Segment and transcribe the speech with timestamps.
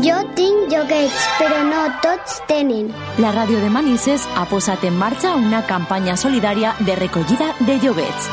[0.00, 2.88] Jo tinc joguets, però no tots tenen.
[3.22, 8.30] La ràdio de Manises ha posat en marxa una campanya solidària de recollida de lloguets.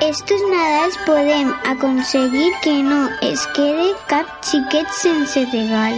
[0.00, 5.92] Estos Nadals podem aconseguir que no es quede cap xiquet sense regal.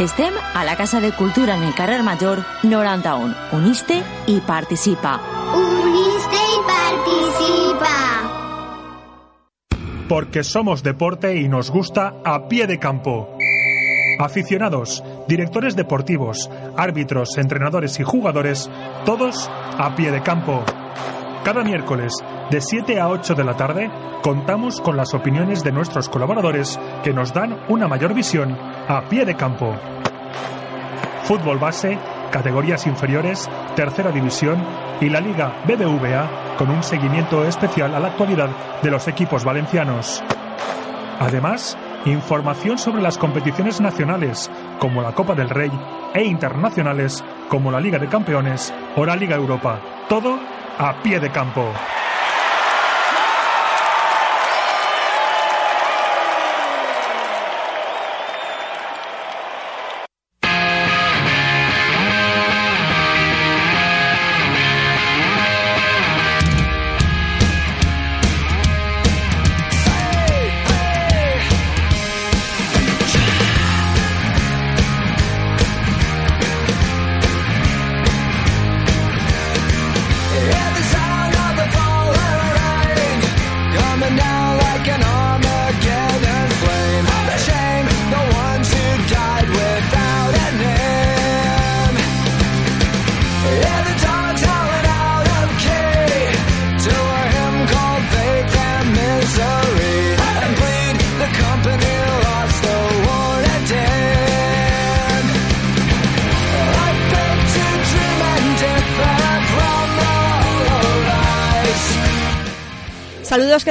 [0.00, 3.34] Estem a la Casa de Cultura en el carrer Major 91.
[3.52, 5.20] Uniste i participa.
[5.52, 7.96] Uniste y participa.
[10.08, 13.36] Porque somos deporte y nos gusta a pie de campo.
[14.18, 18.70] Aficionados, directores deportivos, árbitros, entrenadores y jugadores,
[19.04, 20.64] todos a pie de campo.
[21.44, 22.12] Cada miércoles,
[22.50, 23.90] de 7 a 8 de la tarde,
[24.22, 29.24] contamos con las opiniones de nuestros colaboradores que nos dan una mayor visión a pie
[29.24, 29.74] de campo.
[31.24, 31.98] Fútbol base,
[32.30, 34.62] categorías inferiores, tercera división
[35.00, 40.22] y la Liga BBVA con un seguimiento especial a la actualidad de los equipos valencianos.
[41.18, 44.48] Además, información sobre las competiciones nacionales,
[44.78, 45.72] como la Copa del Rey,
[46.14, 49.80] e internacionales, como la Liga de Campeones o la Liga Europa.
[50.08, 50.38] Todo
[50.78, 52.01] a pie de campo.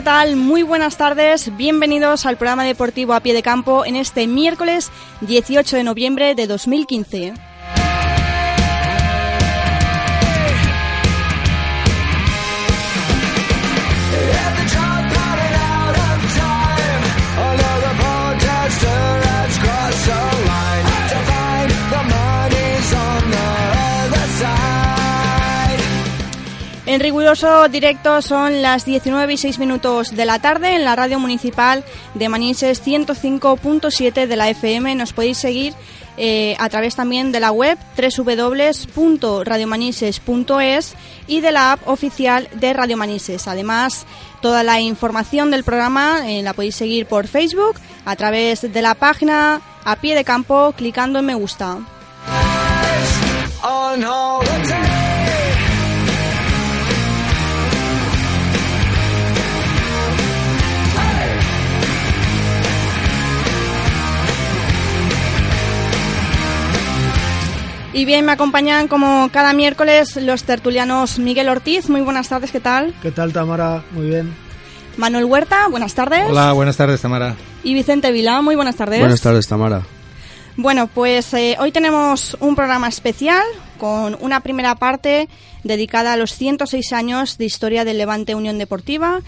[0.01, 0.35] ¿Qué tal?
[0.35, 1.55] Muy buenas tardes.
[1.57, 4.89] Bienvenidos al programa deportivo a pie de campo en este miércoles
[5.21, 7.33] 18 de noviembre de 2015.
[26.91, 31.19] En riguroso directo son las 19 y 6 minutos de la tarde en la radio
[31.19, 31.85] municipal
[32.15, 34.95] de Manises 105.7 de la FM.
[34.95, 35.73] Nos podéis seguir
[36.17, 40.95] eh, a través también de la web www.radiomanises.es
[41.27, 43.47] y de la app oficial de Radio Manises.
[43.47, 44.05] Además,
[44.41, 48.95] toda la información del programa eh, la podéis seguir por Facebook a través de la
[48.95, 51.77] página a pie de campo clicando en me gusta.
[67.93, 71.89] Y bien, me acompañan como cada miércoles los tertulianos Miguel Ortiz.
[71.89, 72.93] Muy buenas tardes, ¿qué tal?
[73.01, 73.83] ¿Qué tal, Tamara?
[73.91, 74.33] Muy bien.
[74.95, 76.23] Manuel Huerta, buenas tardes.
[76.29, 77.35] Hola, buenas tardes, Tamara.
[77.63, 78.99] Y Vicente Vila, muy buenas tardes.
[78.99, 79.81] Buenas tardes, Tamara.
[80.55, 83.43] Bueno, pues eh, hoy tenemos un programa especial
[83.77, 85.27] con una primera parte
[85.63, 89.19] dedicada a los 106 años de historia del Levante Unión Deportiva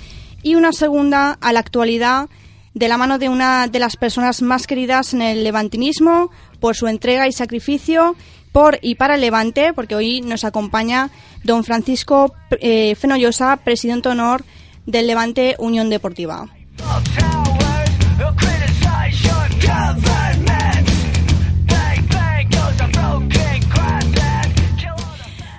[0.41, 2.29] y una segunda a la actualidad
[2.73, 6.87] de la mano de una de las personas más queridas en el levantinismo por su
[6.87, 8.15] entrega y sacrificio
[8.53, 11.09] por y para Levante, porque hoy nos acompaña
[11.43, 14.45] don Francisco eh, Fenollosa, presidente honor
[14.85, 16.47] del Levante Unión Deportiva.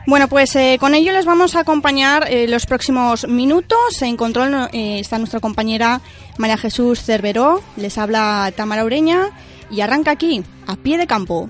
[0.06, 4.02] Bueno, pues eh, con ello les vamos a acompañar eh, los próximos minutos.
[4.02, 6.02] En control eh, está nuestra compañera
[6.36, 9.30] María Jesús Cerveró, les habla Tamara Ureña
[9.70, 11.48] y arranca aquí, a pie de campo.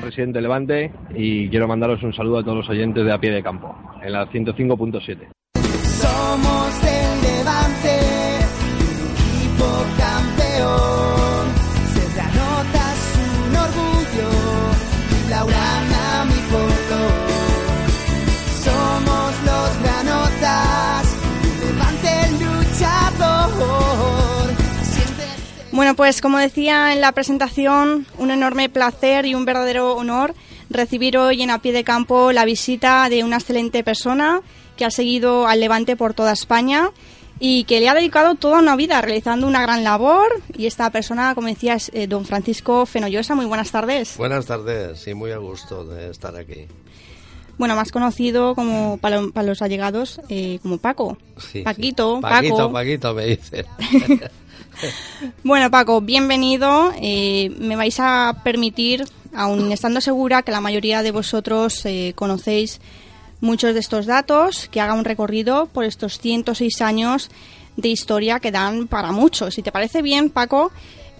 [0.00, 3.30] Presidente de Levante, y quiero mandaros un saludo a todos los oyentes de A Pie
[3.30, 5.28] de Campo, en la 105.7.
[5.54, 7.98] Somos del Levante,
[8.90, 11.29] un equipo campeón.
[25.90, 30.36] Bueno, pues como decía en la presentación, un enorme placer y un verdadero honor
[30.68, 34.40] recibir hoy en A Pie de Campo la visita de una excelente persona
[34.76, 36.92] que ha seguido al Levante por toda España
[37.40, 40.28] y que le ha dedicado toda una vida realizando una gran labor.
[40.56, 43.34] Y esta persona, como decía, es eh, don Francisco Fenollosa.
[43.34, 44.16] Muy buenas tardes.
[44.16, 46.68] Buenas tardes, sí, muy a gusto de estar aquí.
[47.58, 51.18] Bueno, más conocido como para, para los allegados eh, como Paco.
[51.50, 52.22] Sí, Paquito, sí.
[52.22, 52.34] Paco.
[52.36, 53.66] Paquito, Paquito me dice.
[55.44, 56.92] Bueno, Paco, bienvenido.
[57.00, 59.04] Eh, me vais a permitir,
[59.34, 62.80] aun estando segura que la mayoría de vosotros eh, conocéis
[63.40, 67.30] muchos de estos datos, que haga un recorrido por estos 106 años
[67.76, 69.50] de historia que dan para mucho.
[69.50, 70.72] Si te parece bien, Paco,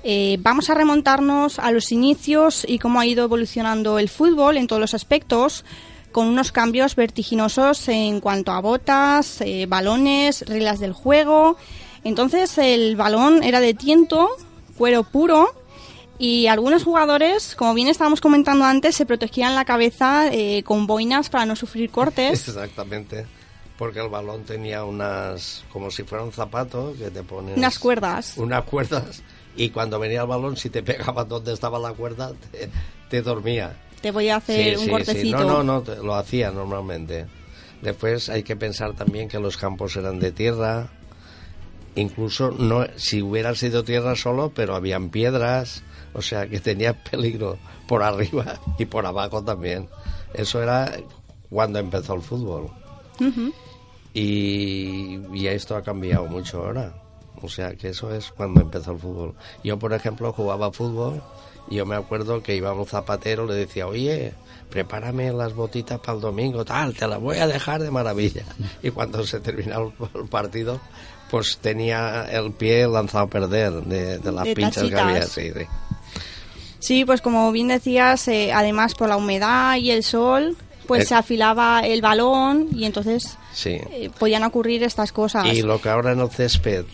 [0.02, 4.66] eh, vamos a remontarnos a los inicios y cómo ha ido evolucionando el fútbol en
[4.66, 5.64] todos los aspectos,
[6.12, 11.56] con unos cambios vertiginosos en cuanto a botas, eh, balones, reglas del juego.
[12.05, 14.29] Entonces el balón era de tiento,
[14.79, 15.55] cuero puro,
[16.19, 21.31] y algunos jugadores, como bien estábamos comentando antes, se protegían la cabeza eh, con boinas
[21.31, 22.49] para no sufrir cortes.
[22.49, 23.26] Exactamente.
[23.79, 27.56] Porque el balón tenía unas, como si fuera un zapato que te pones...
[27.56, 28.35] Unas cuerdas.
[28.37, 29.23] Unas cuerdas.
[29.56, 32.69] Y cuando venía el balón, si te pegaba donde estaba la cuerda, te,
[33.08, 33.75] te dormía.
[34.03, 35.38] Te voy a hacer un cortecito.
[35.41, 37.26] No, no, no, te- lo hacía normalmente.
[37.81, 40.88] Después hay que pensar también que los campos eran de tierra.
[41.94, 45.82] Incluso no, si hubiera sido tierra solo, pero habían piedras,
[46.14, 47.58] o sea que tenía peligro
[47.88, 49.88] por arriba y por abajo también.
[50.34, 50.92] Eso era
[51.48, 52.70] cuando empezó el fútbol.
[54.14, 56.94] Y, y esto ha cambiado mucho ahora.
[57.42, 59.34] O sea que eso es cuando empezó el fútbol.
[59.64, 61.22] Yo, por ejemplo, jugaba fútbol
[61.69, 64.34] y yo me acuerdo que iba a un zapatero, le decía, oye,
[64.70, 68.44] prepárame las botitas para el domingo, tal, te las voy a dejar de maravilla.
[68.82, 70.81] Y cuando se terminaba el partido,
[71.31, 75.23] pues tenía el pie lanzado a perder de, de las De pinchas que había.
[75.23, 75.65] Sí, sí.
[76.79, 80.56] Sí, pues como bien decías, eh, además por la humedad y el sol,
[80.87, 81.06] pues Eh.
[81.06, 83.79] se afilaba el balón y entonces sí.
[83.91, 85.47] eh, podían ocurrir estas cosas.
[85.47, 86.87] Y lo que ahora en el césped,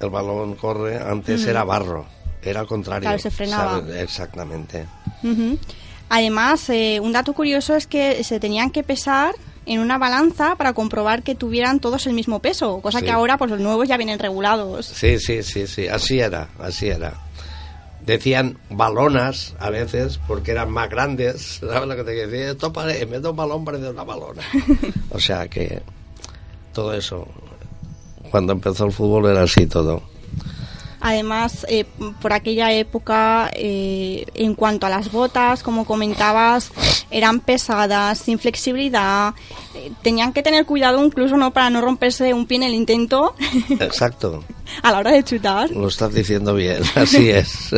[0.00, 2.06] el balón corre, antes era barro,
[2.42, 3.02] era al contrario.
[3.02, 3.80] Claro, se frenaba.
[3.80, 3.96] ¿sabes?
[4.02, 4.86] Exactamente.
[6.08, 6.70] Además,
[7.02, 9.34] un dato curioso es que se tenían que pesar
[9.68, 13.04] en una balanza para comprobar que tuvieran todos el mismo peso, cosa Sí.
[13.06, 14.86] que ahora pues los nuevos ya vienen regulados.
[14.86, 17.14] Sí, sí, sí, sí, así era, así era.
[18.04, 22.48] Decían balonas a veces porque eran más grandes, ¿sabes lo que te decir?
[22.48, 24.42] Esto parece, en vez de un balón parece una balona.
[25.10, 25.82] O sea que
[26.72, 27.26] todo eso,
[28.30, 30.02] cuando empezó el fútbol era así todo.
[31.00, 31.84] Además, eh,
[32.20, 36.70] por aquella época, eh, en cuanto a las botas, como comentabas,
[37.10, 39.34] eran pesadas, sin flexibilidad,
[39.74, 43.34] eh, tenían que tener cuidado incluso no para no romperse un pie en el intento
[43.80, 44.42] Exacto,
[44.82, 45.70] a la hora de chutar.
[45.70, 47.70] lo estás diciendo bien, así es.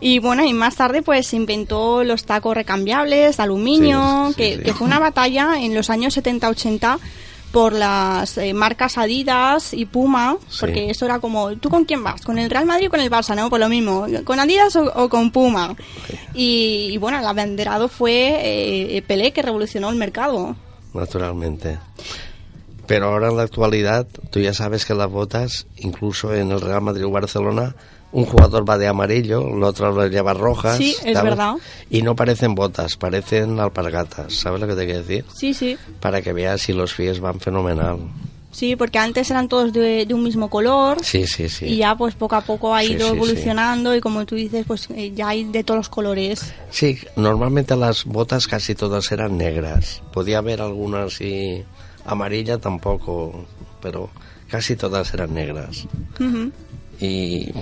[0.00, 4.56] Y bueno, y más tarde pues se inventó los tacos recambiables, aluminio, Sí, sí, que,
[4.56, 4.62] sí.
[4.62, 6.98] que fue una batalla en los años 70-80
[7.52, 10.58] por las eh, marcas Adidas y Puma, Sí.
[10.60, 12.20] porque eso era como, ¿tú con quién vas?
[12.22, 13.34] ¿Con el Real Madrid o con el Barça?
[13.34, 15.74] No, por lo mismo, ¿con Adidas o, o con Puma?
[16.34, 20.56] Y, y bueno, el abanderado fue eh, Pelé, que revolucionó el mercado.
[20.94, 21.78] naturalmente.
[22.86, 26.80] Pero ahora en la actualidad, tú ya sabes que las botas, incluso en el Real
[26.80, 27.74] Madrid o Barcelona,
[28.12, 30.76] un jugador va de amarillo, el otro las lleva rojas.
[30.76, 31.54] Sí, es verdad.
[31.90, 34.32] Y no parecen botas, parecen alpargatas.
[34.32, 35.24] ¿Sabes lo que te quiero decir?
[35.34, 35.76] Sí, sí.
[36.00, 37.98] Para que veas si los pies van fenomenal.
[38.50, 40.98] Sí, porque antes eran todos de, de un mismo color.
[41.04, 41.66] Sí, sí, sí.
[41.66, 43.16] Y ya pues poco a poco ha ido sí, sí.
[43.16, 46.52] evolucionando y como tú dices, pues eh, ya hay de todos los colores.
[46.70, 50.02] Sí, normalmente las botas casi todas eran negras.
[50.12, 51.62] Podía haber algunas y
[52.06, 53.44] amarilla tampoco,
[53.82, 54.08] pero
[54.48, 55.86] casi todas eran negras.
[57.00, 57.52] Y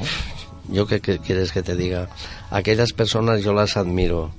[0.68, 2.08] yo qué, qué quieres que te diga,
[2.50, 4.32] aquellas personas yo las admiro.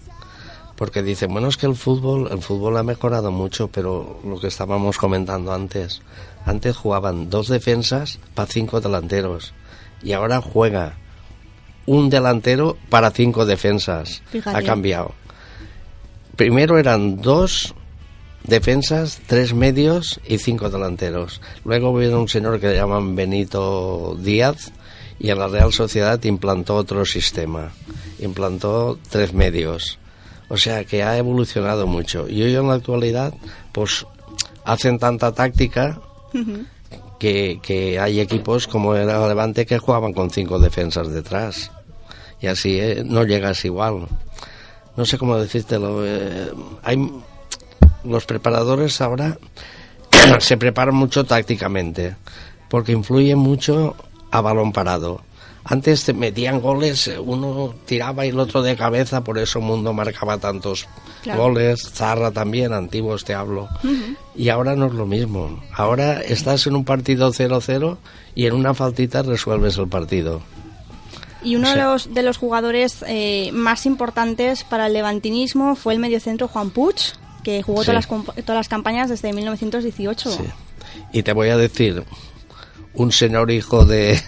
[0.76, 4.48] Porque dicen, bueno, es que el fútbol, el fútbol ha mejorado mucho, pero lo que
[4.48, 6.02] estábamos comentando antes,
[6.46, 9.54] antes jugaban dos defensas para cinco delanteros
[10.04, 10.96] y ahora juega
[11.88, 14.22] un delantero para cinco defensas.
[14.28, 14.56] Fíjate.
[14.56, 15.14] Ha cambiado.
[16.36, 17.74] Primero eran dos
[18.44, 21.42] defensas, tres medios y cinco delanteros.
[21.66, 24.72] Luego vino un señor que le llaman Benito Díaz
[25.20, 27.72] y en la Real Sociedad implantó otro sistema.
[28.20, 30.00] Implantó tres medios.
[30.50, 32.28] O sea que ha evolucionado mucho.
[32.30, 33.34] Y hoy en la actualidad,
[33.72, 34.06] pues
[34.64, 36.00] hacen tanta táctica
[37.20, 41.72] que, que hay equipos como era Levante que jugaban con cinco defensas detrás.
[42.40, 44.08] Y así eh, no llegas igual.
[44.96, 46.06] No sé cómo decírtelo.
[46.06, 46.52] eh,
[46.84, 47.12] hay
[48.04, 49.38] los preparadores ahora
[50.40, 52.16] se preparan mucho tácticamente
[52.70, 53.96] porque influye mucho
[54.32, 55.22] a balón parado.
[55.70, 60.38] Antes te metían goles, uno tiraba y el otro de cabeza, por eso Mundo marcaba
[60.38, 60.88] tantos
[61.24, 61.42] Claro.
[61.44, 63.68] goles, Zarra también, antiguos te hablo.
[64.34, 65.62] Y ahora no es lo mismo.
[65.74, 67.98] Ahora estás en un partido 0-0
[68.34, 70.42] y en una faltita resuelves el partido.
[71.44, 76.00] Y uno de, los, de los jugadores eh, más importantes para el levantinismo fue el
[76.00, 76.96] mediocentro Juan Puig,
[77.44, 77.88] que jugó Sí.
[77.92, 80.32] todas, las, todas las campañas desde 1918.
[80.32, 80.44] Sí.
[81.12, 82.04] Y te voy a decir,
[82.98, 84.22] un señor hijo de,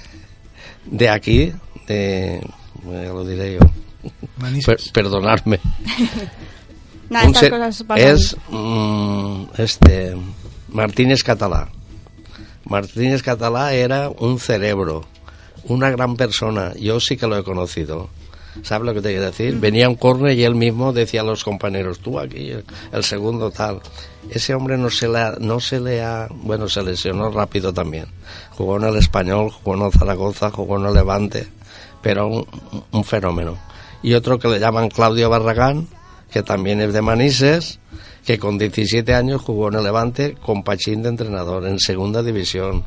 [0.86, 1.52] de aquí,
[1.88, 2.42] de,
[2.84, 3.60] bueno, lo diré yo.
[4.66, 5.60] Per- perdonadme.
[7.10, 8.08] Nada, Un estas se- cosas pasan.
[8.08, 10.16] es mm, este
[10.70, 11.70] Martínez Catalá.
[12.66, 15.06] Martínez Catalá era un cerebro,
[15.64, 16.74] una gran persona.
[16.80, 18.10] Yo sí que lo he conocido.
[18.64, 19.56] ¿Sabes lo que te quiero decir?
[19.60, 22.52] Venía un corner y él mismo decía a los compañeros, tú aquí,
[22.92, 23.82] el segundo tal.
[24.30, 28.08] Ese hombre no se le ha, no se le ha, bueno, se lesionó rápido también.
[28.52, 31.48] Jugó en el Español, jugó en el Zaragoza, jugó en el Levante,
[32.02, 32.48] pero un,
[32.92, 33.58] un fenómeno.
[34.02, 35.88] Y otro que le llaman Claudio Barragán,
[36.32, 37.80] que también es de Manises,
[38.26, 42.86] que con 17 años jugó en el Levante con Pachín de entrenador en segunda división.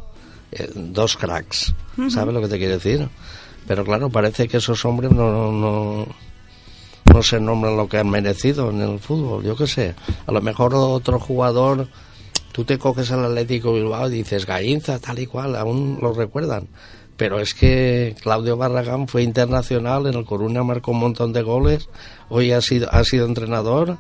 [0.52, 1.74] Eh, dos cracks.
[2.10, 3.08] ¿Sabes lo que te quiero decir?
[3.66, 6.06] Pero claro, parece que esos hombres no, no,
[7.04, 9.44] no, se nombran lo que han merecido en el fútbol.
[9.44, 9.94] Yo qué sé.
[10.26, 11.88] A lo mejor otro jugador,
[12.52, 16.68] tú te coges al Atlético Bilbao y dices Gainza, tal y cual, aún lo recuerdan.
[17.16, 21.88] Pero es que Claudio Barragán fue internacional, en el Coruña marcó un montón de goles,
[22.28, 23.98] hoy ha sido, ha sido entrenador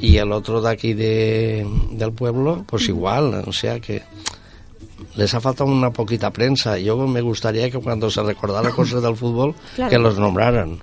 [0.00, 4.02] y el otro de aquí de, del pueblo, pues igual, o sea que
[5.16, 6.78] les ha faltado una poquita prensa.
[6.78, 9.90] Yo me gustaría que cuando se recordara cosas del fútbol, Claro.
[9.90, 10.78] que los nombraran.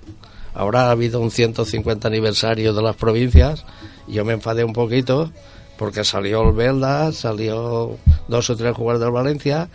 [0.54, 3.64] Ahora ha habido un 150 aniversario de las provincias
[4.08, 5.30] y yo me enfadé un poquito
[5.76, 9.68] porque salió el Belda, salió dos o tres jugadores del Valencia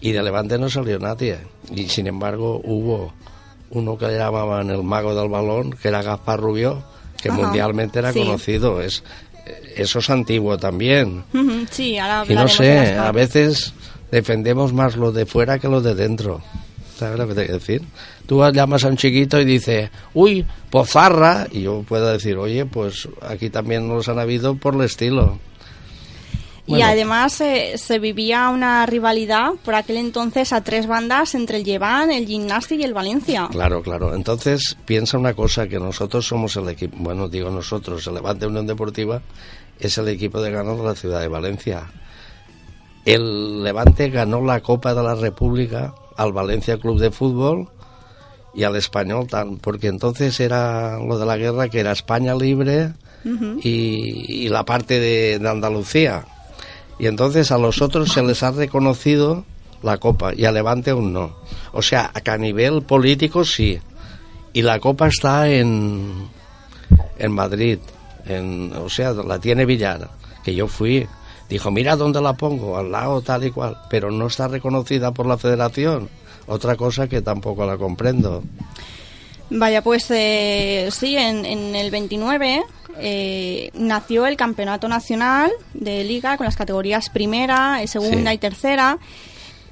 [0.00, 1.38] y de Levante no salió nadie.
[1.74, 3.12] Y sin embargo hubo
[3.70, 6.82] uno que llamaban el mago del balón, que era Gaspar Rubio,
[7.22, 8.20] que Ajá, mundialmente era sí.
[8.20, 8.80] conocido.
[8.80, 9.04] Es,
[9.76, 11.24] eso es antiguo también.
[11.70, 13.74] Sí, ahora Y no sé, a veces
[14.10, 16.42] defendemos más lo de fuera que lo de dentro.
[16.96, 17.82] ¿Sabes lo que te decir?
[18.26, 23.08] Tú llamas a un chiquito y dices, uy, pozarra, y yo puedo decir, oye, pues
[23.22, 25.38] aquí también los han habido por el estilo.
[26.64, 31.64] Y además eh, se vivía una rivalidad por aquel entonces a tres bandas entre el
[31.64, 33.48] Lleván, el Gimnasti y el Valencia.
[33.50, 34.14] Claro, claro.
[34.14, 38.66] Entonces, piensa una cosa, que nosotros somos el equipo, bueno, digo nosotros, el Levante Unión
[38.66, 39.20] Deportiva
[39.80, 41.90] es el equipo de ganar de la ciudad de Valencia.
[43.04, 47.68] El Levante ganó la Copa de la República al Valencia Club de Fútbol
[48.54, 52.92] y al Español, tan- porque entonces era lo de la guerra que era España libre
[53.62, 56.24] y, y la parte de, de Andalucía.
[57.02, 59.44] Y entonces a los otros se les ha reconocido
[59.82, 61.34] la copa y a Levante aún no.
[61.72, 63.80] O sea, a nivel político sí.
[64.52, 66.28] Y la copa está en,
[67.18, 67.80] en Madrid.
[68.24, 70.10] En, o sea, la tiene Villar,
[70.44, 71.04] que yo fui.
[71.48, 73.78] Dijo, mira dónde la pongo, al lado tal y cual.
[73.90, 76.08] Pero no está reconocida por la federación.
[76.46, 78.44] Otra cosa que tampoco la comprendo.
[79.50, 82.62] Vaya, pues eh, sí, en, en el 29
[82.98, 88.36] eh, nació el Campeonato Nacional de Liga con las categorías primera, eh, segunda Sí.
[88.36, 88.98] y tercera.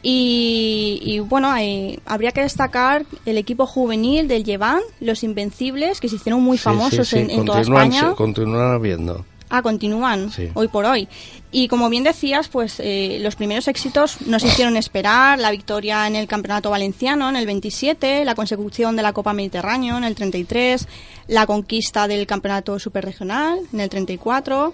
[0.03, 6.09] Y, y, bueno, eh, habría que destacar el equipo juvenil del Lleván, los Invencibles, que
[6.09, 8.15] se hicieron muy famosos sí, sí, en, en toda España.
[8.15, 9.27] Continúan habiendo.
[9.51, 10.49] Ah, continúan Sí.
[10.55, 11.09] hoy por hoy.
[11.53, 16.15] Y como bien decías, pues eh, los primeros éxitos nos hicieron esperar, la victoria en
[16.15, 20.87] el Campeonato Valenciano en el 27, la consecución de la Copa Mediterráneo en el 33,
[21.27, 24.73] la conquista del Campeonato Superregional en el 34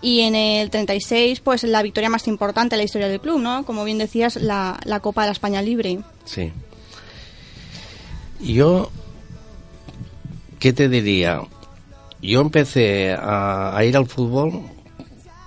[0.00, 3.64] y en el 36, pues la victoria más importante de la historia del club, ¿no?
[3.64, 5.98] Como bien decías, la, la Copa de la España Libre.
[6.24, 6.52] Sí.
[8.40, 8.90] Yo,
[10.58, 11.42] ¿qué te diría?
[12.22, 14.62] Yo empecé a, a ir al fútbol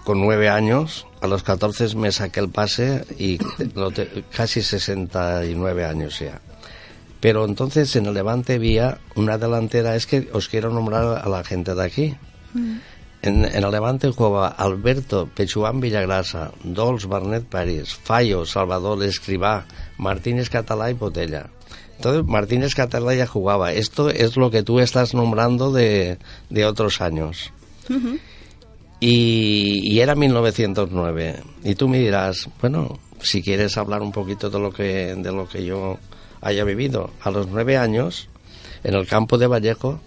[0.04, 1.08] con nueve años.
[1.22, 3.40] A los 14 me saqué el pase y
[3.74, 6.40] lo te- casi 69 años ya.
[7.22, 11.44] Pero entonces en el Levante había una delantera, es que os quiero nombrar a la
[11.44, 12.16] gente de aquí.
[13.24, 19.66] En, en el Levante jugaba Alberto Pechuán Villagrasa, Dols Barnet París, Fallo, Salvador Escribá,
[19.98, 21.48] Martínez Catalá y Botella.
[21.98, 23.72] Entonces Martínez Catalá ya jugaba.
[23.72, 26.18] Esto es lo que tú estás nombrando de,
[26.50, 27.52] de otros años.
[29.00, 31.42] y, y era 1909.
[31.64, 35.48] Y tú me dirás, bueno, si quieres hablar un poquito de lo que, de lo
[35.48, 35.98] que yo
[36.42, 37.12] haya vivido.
[37.22, 38.30] A los nueve años,
[38.84, 40.00] en el campo de Vallejo,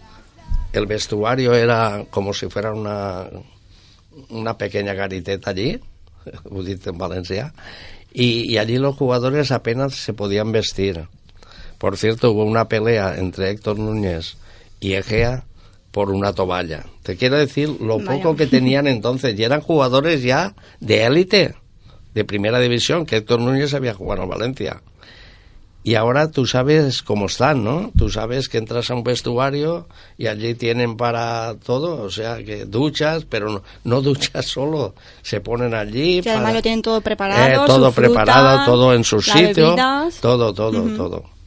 [0.72, 3.26] el vestuario era como si fuera una,
[4.30, 5.80] una pequeña gariteta allí,
[6.54, 7.52] en Valencia,
[8.12, 11.08] y, y allí los jugadores apenas se podían vestir.
[11.78, 14.36] Por cierto, hubo una pelea entre Héctor Núñez
[14.80, 15.44] y Egea
[15.92, 16.84] por una toalla.
[17.02, 18.10] Te quiero decir lo Vaya.
[18.12, 21.54] poco que tenían entonces, y eran jugadores ya de élite,
[22.14, 24.82] de primera división, que Héctor Núñez había jugado en Valencia.
[25.84, 27.92] Y ahora tú sabes cómo están, ¿no?
[27.96, 29.86] Tú sabes que entras a un vestuario
[30.18, 35.40] y allí tienen para todo, o sea, que duchas, pero no, no duchas solo, se
[35.40, 36.20] ponen allí.
[36.20, 37.46] Que además para- lo tienen todo preparado.
[37.48, 40.16] eh, todo fruta, preparado, todo en su las sitio, bebidas.
[40.20, 41.37] todo, todo, todo.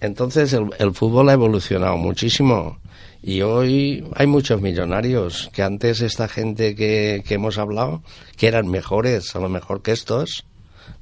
[0.00, 2.78] Entonces el, el fútbol ha evolucionado muchísimo
[3.22, 8.02] y hoy hay muchos millonarios que antes esta gente que, que hemos hablado,
[8.36, 10.44] que eran mejores a lo mejor que estos,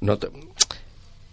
[0.01, 0.29] no te-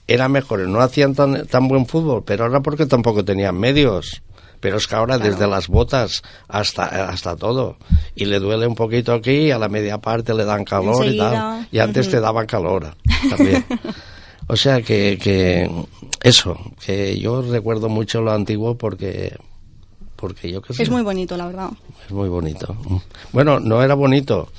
[0.08, 4.22] eran mejores, no hacían tan, tan buen fútbol, pero ahora porque tampoco tenían medios.
[4.60, 7.78] Pero es que ahora desde las botas hasta, hasta todo.
[8.14, 11.34] Y le duele un poquito aquí, a la media parte le dan calor y tal.
[11.72, 12.94] Y antes te daban calor
[13.28, 13.64] también.
[14.52, 15.66] O sea que, que
[16.22, 19.34] eso, que yo recuerdo mucho lo antiguo porque,
[20.14, 21.70] porque yo qué sé, Es muy bonito, la verdad.
[22.04, 22.76] es muy bonito.
[23.32, 24.50] Bueno, no era bonito,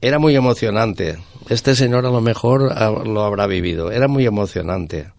[0.00, 1.18] era muy emocionante.
[1.50, 3.90] Este señor a lo mejor ah, lo habrá vivido.
[3.90, 5.12] Era muy emocionante.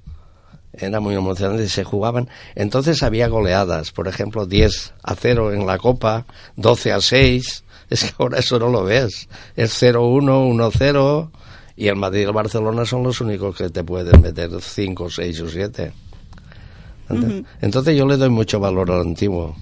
[0.73, 1.69] Era muy emocionante.
[1.69, 2.29] Se jugaban.
[2.55, 3.91] Entonces había goleadas.
[3.91, 7.63] Por ejemplo, 10 a 0 en la Copa, 12 a 6.
[7.91, 9.29] Es que ahora eso no lo ves.
[9.55, 11.29] Es 0-1, 1-0.
[11.75, 15.41] Y el Madrid y el Barcelona son los únicos que te pueden meter 5, 6
[15.41, 15.93] o 7.
[17.61, 19.55] Entonces yo le doy mucho valor al antiguo.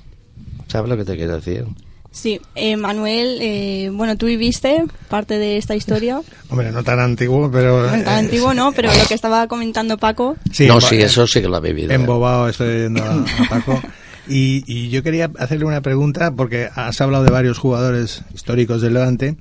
[0.67, 1.65] ¿Sabes lo que te quiero decir?
[2.11, 6.21] Sí, eh, Manuel, eh, bueno, tú viviste parte de esta historia.
[6.49, 7.83] Hombre, no tan antiguo, pero...
[7.83, 8.73] No tan eh, antiguo, ¿no?
[8.73, 10.35] Pero lo que estaba comentando Paco.
[10.51, 11.91] Sí, no, sí, eso sí que lo ha vivido.
[11.91, 11.95] ¿eh?
[11.95, 13.81] Embobado estoy viendo a, a Paco.
[14.27, 18.93] Y, y yo quería hacerle una pregunta, porque has hablado de varios jugadores históricos del
[18.93, 19.37] Levante.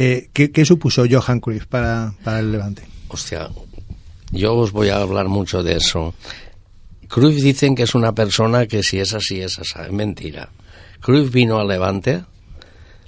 [0.00, 2.86] Eh, ¿qué, qué supuso Johan Cruyff para, para el Levante?
[3.08, 3.50] Hostia,
[4.30, 6.14] yo os voy a hablar mucho de eso.
[7.08, 9.74] Cruyff dicen que es una persona que si es así es así.
[9.84, 10.50] Es mentira.
[11.00, 12.22] Cruyff vino al Levante,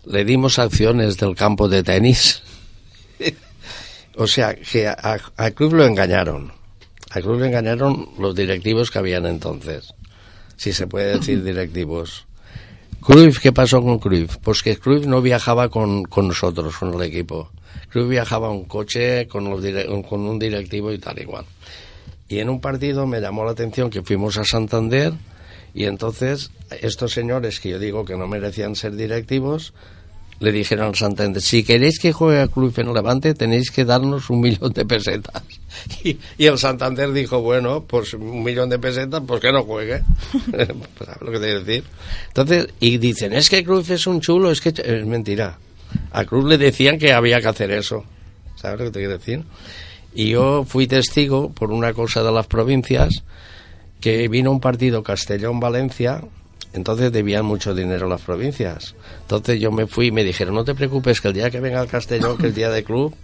[0.05, 2.43] le dimos acciones del campo de tenis.
[4.17, 6.53] o sea, que a, a Cruyff lo engañaron.
[7.11, 9.95] A Cruyff le engañaron los directivos que habían entonces.
[10.57, 12.27] Si se puede decir directivos.
[13.03, 14.37] Cruyff, ¿qué pasó con Cruyff?
[14.39, 17.51] Pues que Cruyff no viajaba con, con nosotros, con el equipo.
[17.89, 19.65] Cruyff viajaba en coche con, los
[20.07, 21.47] con un directivo y tal igual.
[22.29, 25.15] Y en un partido me llamó la atención que fuimos a Santander
[25.75, 29.73] y entonces estos señores que yo digo que no merecían ser directivos
[30.41, 34.31] le dijeron al Santander, si queréis que juegue a Cruyff en Levante tenéis que darnos
[34.31, 35.43] un millón de pesetas.
[36.03, 40.03] Y, el Santander dijo, bueno, pues un millón de pesetas, pues que no juegue.
[40.51, 40.69] Pues,
[41.07, 41.85] ¿Sabes lo que te decir?
[42.29, 45.59] Entonces, y dicen, es que Cruyff es un chulo, es que es mentira.
[46.11, 48.05] A Cruyff le decían que había que hacer eso.
[48.57, 49.45] ¿Sabes lo que te quiero decir?
[50.15, 53.23] Y yo fui testigo por una cosa de las provincias
[54.01, 56.23] que vino un partido Castellón-Valencia,
[56.73, 58.95] entonces debían mucho dinero las provincias.
[59.23, 61.81] Entonces yo me fui y me dijeron, no te preocupes, que el día que venga
[61.81, 63.15] el Castellón, que es día de club,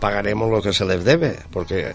[0.00, 1.94] pagaremos lo que se les debe, porque...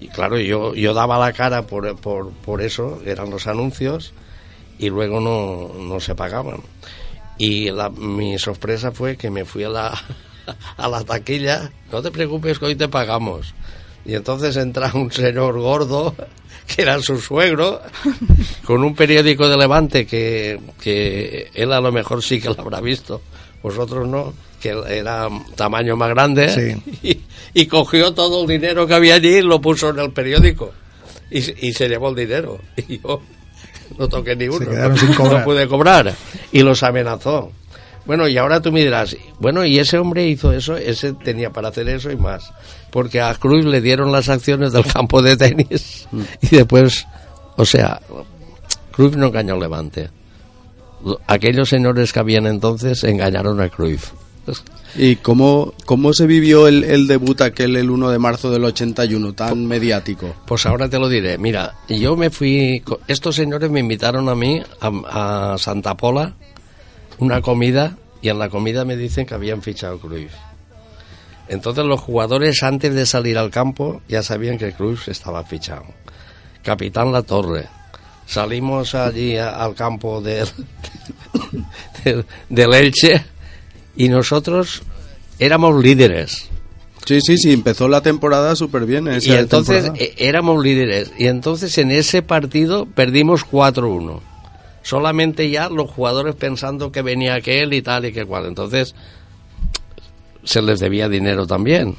[0.00, 4.12] Y claro, yo, yo daba la cara por, por, por eso, eran los anuncios,
[4.78, 6.60] y luego no, no se pagaban.
[7.38, 10.02] Y la, mi sorpresa fue que me fui a la,
[10.76, 13.54] a la taquilla, no te preocupes que hoy te pagamos.
[14.04, 16.14] Y entonces entra un señor gordo,
[16.66, 17.80] que era su suegro,
[18.64, 22.80] con un periódico de Levante que, que él a lo mejor sí que lo habrá
[22.80, 23.20] visto,
[23.62, 27.20] vosotros no, que era tamaño más grande, y,
[27.52, 30.72] y cogió todo el dinero que había allí y lo puso en el periódico.
[31.30, 32.60] Y, y se llevó el dinero.
[32.88, 33.20] Y yo
[33.98, 34.66] no toqué ni uno.
[34.70, 35.44] no cobrar.
[35.44, 36.14] pude cobrar.
[36.52, 37.52] Y los amenazó.
[38.06, 41.68] Bueno, y ahora tú me dirás, bueno, y ese hombre hizo eso, ese tenía para
[41.68, 42.52] hacer eso y más.
[42.90, 46.06] Porque a Cruz le dieron las acciones del campo de tenis
[46.42, 47.06] y después,
[47.56, 48.00] o sea,
[48.92, 50.10] Cruz no engañó al Levante.
[51.04, 54.10] Lo- Aquellos señores que habían entonces engañaron a Cruyff.
[54.96, 59.32] ¿Y cómo, cómo se vivió el, el debut aquel el 1 de marzo del 81,
[59.32, 60.34] tan mediático?
[60.46, 61.38] Pues ahora te lo diré.
[61.38, 62.82] Mira, yo me fui.
[63.08, 66.34] Estos señores me invitaron a mí a, a Santa Pola
[67.18, 70.32] una comida y en la comida me dicen que habían fichado Cruyff.
[71.48, 75.84] Entonces los jugadores antes de salir al campo ya sabían que Cruyff estaba fichado.
[76.62, 77.66] Capitán La Torre.
[78.26, 80.48] Salimos allí a- al campo del,
[82.04, 83.24] del, del Elche
[83.96, 84.82] y nosotros
[85.38, 86.48] éramos líderes.
[87.04, 89.06] Sí, sí, sí, empezó la temporada súper bien.
[89.20, 91.12] Y entonces eh, éramos líderes.
[91.18, 94.20] Y entonces en ese partido perdimos 4-1.
[94.84, 98.44] Solamente ya los jugadores pensando que venía aquel y tal y que cual.
[98.44, 98.94] Entonces
[100.44, 101.96] se les debía dinero también.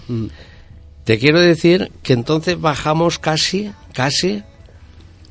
[1.03, 4.43] Te quiero decir que entonces bajamos casi, casi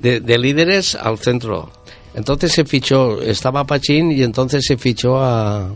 [0.01, 1.71] de, de líderes al centro.
[2.17, 5.71] Entonces se fichó, estaba Pachín y entonces se fichó a,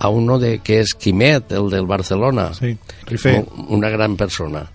[0.00, 2.52] a uno de que es Quimet, el del Barcelona.
[2.52, 2.76] Sí,
[3.68, 4.72] Una gran persona.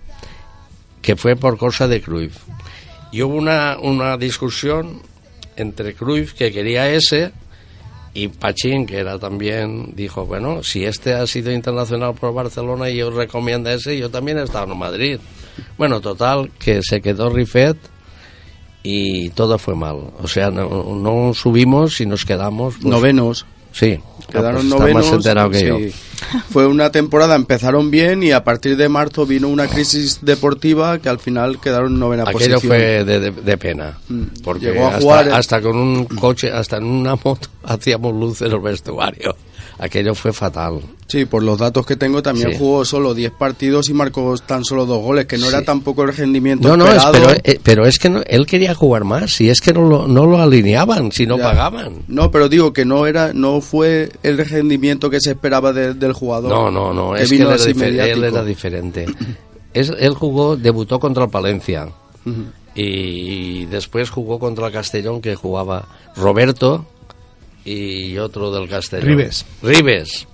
[1.02, 2.38] Que fue por cosa de Cruyff.
[3.10, 5.02] Y hubo una, una discusión
[5.56, 7.32] entre Cruyff, que quería ese,
[8.14, 12.96] y Pachín, que era también, dijo, bueno, si este ha sido internacional por Barcelona y
[12.96, 15.18] yo recomiendo ese, yo también he estado en Madrid.
[15.78, 17.76] Bueno, total, que se quedó Rifet
[18.82, 19.96] y todo fue mal.
[20.20, 22.74] O sea, no, no subimos y nos quedamos...
[22.74, 23.46] pues, Novenos.
[23.72, 23.98] Sí,
[24.30, 25.04] Quedaron pues novenos.
[25.06, 25.66] más enterado que sí.
[25.66, 25.76] yo.
[26.50, 31.08] Fue una temporada, empezaron bien y a partir de marzo vino una crisis deportiva que
[31.08, 32.60] al final quedaron en novena Aquello posición.
[32.62, 33.98] fue de, de- de pena.
[34.08, 34.22] Mm.
[34.44, 38.40] Porque Llegó a hasta, jugar hasta con un coche, hasta en una moto, hacíamos luz
[38.42, 39.36] en el vestuario.
[39.78, 40.80] Aquello fue fatal.
[41.08, 42.58] Sí, por los datos que tengo también Sí.
[42.58, 46.14] jugó solo 10 partidos y marcó tan solo dos goles, que no era tampoco el
[46.16, 47.12] rendimiento No, no, es- esperado.
[47.12, 49.32] pero, eh, pero es que no- él quería jugar más.
[49.34, 51.44] Si es que no lo, no lo alineaban, si no Ya.
[51.44, 52.02] pagaban.
[52.08, 56.12] No, pero digo que no era, no fue el rendimiento que se esperaba de- del
[56.14, 56.50] jugador.
[56.50, 58.26] No, no, no, es que vino él era, así difer- él mediático.
[58.26, 59.06] era diferente.
[59.74, 61.88] Es- él jugó, debutó contra el Palencia.
[62.24, 62.44] Ujú.
[62.74, 66.86] y después jugó contra el Castellón que jugaba Roberto
[67.64, 69.08] y otro del Castellón.
[69.08, 69.46] Ribes.
[69.62, 70.26] Ribes.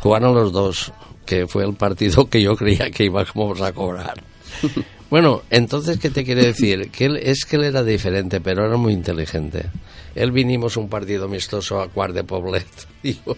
[0.00, 0.92] Jugaron los dos,
[1.24, 4.22] que fue el partido que yo creía que íbamos a cobrar.
[5.12, 6.90] Bueno, entonces, ¿qué te quiere decir?
[6.90, 9.66] Que él, es que él era diferente, pero era muy inteligente.
[10.14, 12.66] Él vinimos un partido amistoso a Cuart de Poblet
[13.02, 13.36] digo,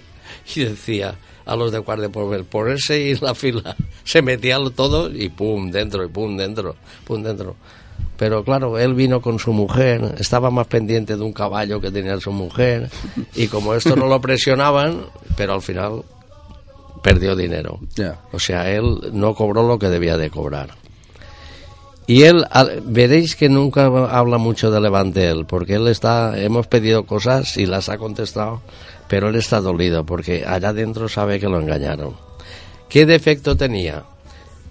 [0.54, 3.74] y decía a los de Cuart de Poblet, ponerse y la fila.
[4.04, 7.56] Se metían todo y pum, dentro, y pum, dentro, pum, dentro.
[8.16, 12.18] Pero claro, él vino con su mujer, estaba más pendiente de un caballo que tenía
[12.20, 12.88] su mujer,
[13.34, 16.02] y como esto no lo presionaban, pero al final
[17.02, 17.80] perdió dinero.
[18.32, 20.70] O sea, él no cobró lo que debía de cobrar.
[22.06, 22.44] Y él,
[22.84, 27.66] veréis que nunca habla mucho de Levante él, porque él está, hemos pedido cosas y
[27.66, 28.60] las ha contestado,
[29.08, 32.14] pero él está dolido, porque allá adentro sabe que lo engañaron.
[32.88, 34.04] ¿Qué defecto tenía?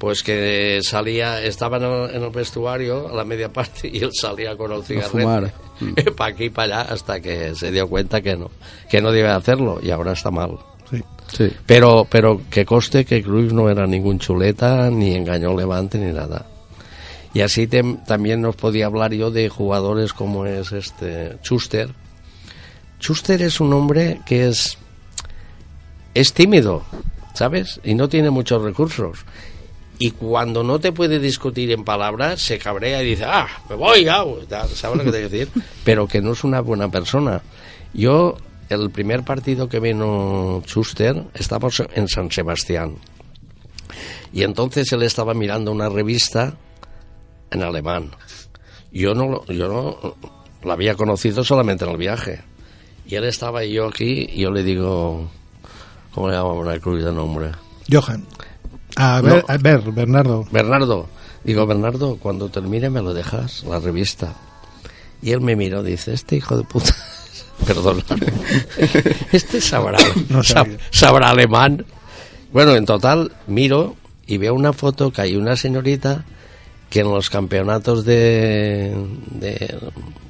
[0.03, 4.09] Pues que salía, estaba en el, en el vestuario a la media parte y él
[4.11, 5.53] salía con el fumar.
[5.79, 8.51] cigarrete para aquí y para allá hasta que se dio cuenta que no,
[8.89, 10.57] que no debe hacerlo y ahora está mal.
[10.91, 11.01] Sí.
[11.31, 11.53] Sí.
[11.65, 16.47] Pero, pero que coste que Cruz no era ningún chuleta, ni engañó Levante, ni nada.
[17.33, 21.87] Y así tem- también nos podía hablar yo de jugadores como es este Schuster.
[22.99, 24.77] Schuster es un hombre que es,
[26.13, 26.83] es tímido,
[27.33, 27.79] ¿sabes?
[27.85, 29.19] Y no tiene muchos recursos.
[30.03, 34.03] Y cuando no te puede discutir en palabras, se cabrea y dice, ah, me voy,
[34.03, 34.25] ya,
[34.73, 35.63] ¿sabes lo que te quiero decir?
[35.85, 37.41] Pero que no es una buena persona.
[37.93, 38.35] Yo,
[38.67, 42.97] el primer partido que vino Schuster, estábamos en San Sebastián.
[44.33, 46.53] Y entonces él estaba mirando una revista
[47.49, 48.11] en alemán.
[48.91, 50.17] Yo no, yo no
[50.63, 52.41] lo había conocido solamente en el viaje.
[53.07, 55.29] Y él estaba y yo aquí, y yo le digo,
[56.13, 57.51] ¿cómo le llamamos a Cruz de nombre?
[57.89, 58.27] Johan.
[58.95, 59.53] A ver, No.
[59.53, 60.45] a ver, Bernardo.
[60.51, 61.07] Bernardo.
[61.43, 64.33] Digo, Bernardo, cuando termine me lo dejas, la revista.
[65.21, 66.95] Y él me miró, dice, este hijo de puta,
[67.65, 68.03] perdón,
[69.31, 69.97] este sabrá,
[70.29, 70.77] No sab- sabía.
[70.91, 71.85] sabrá alemán.
[72.51, 73.95] Bueno, en total, miro
[74.27, 76.23] y veo una foto que hay una señorita
[76.89, 78.95] que en los campeonatos de,
[79.31, 79.79] de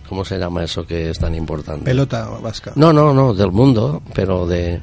[0.08, 1.84] ¿cómo se llama eso que es tan importante?
[1.86, 2.72] Pelota vasca.
[2.76, 4.80] No, no, no, del mundo, pero de,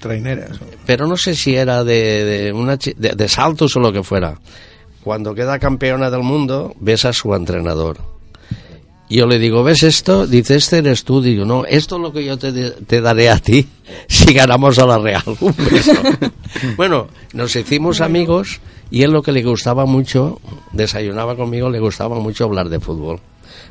[0.00, 0.58] Traineras.
[0.86, 4.38] pero no sé si era de, de, una, de, de saltos o lo que fuera.
[5.02, 7.98] Cuando queda campeona del mundo, ves a su entrenador.
[9.10, 10.26] Yo le digo, ¿ves esto?
[10.26, 11.20] Dice, este eres tú.
[11.20, 13.66] Digo, no, esto es lo que yo te, te daré a ti
[14.08, 15.22] si ganamos a la Real.
[15.40, 15.92] Un beso.
[16.76, 20.40] bueno, nos hicimos amigos y él lo que le gustaba mucho,
[20.72, 23.20] desayunaba conmigo, le gustaba mucho hablar de fútbol.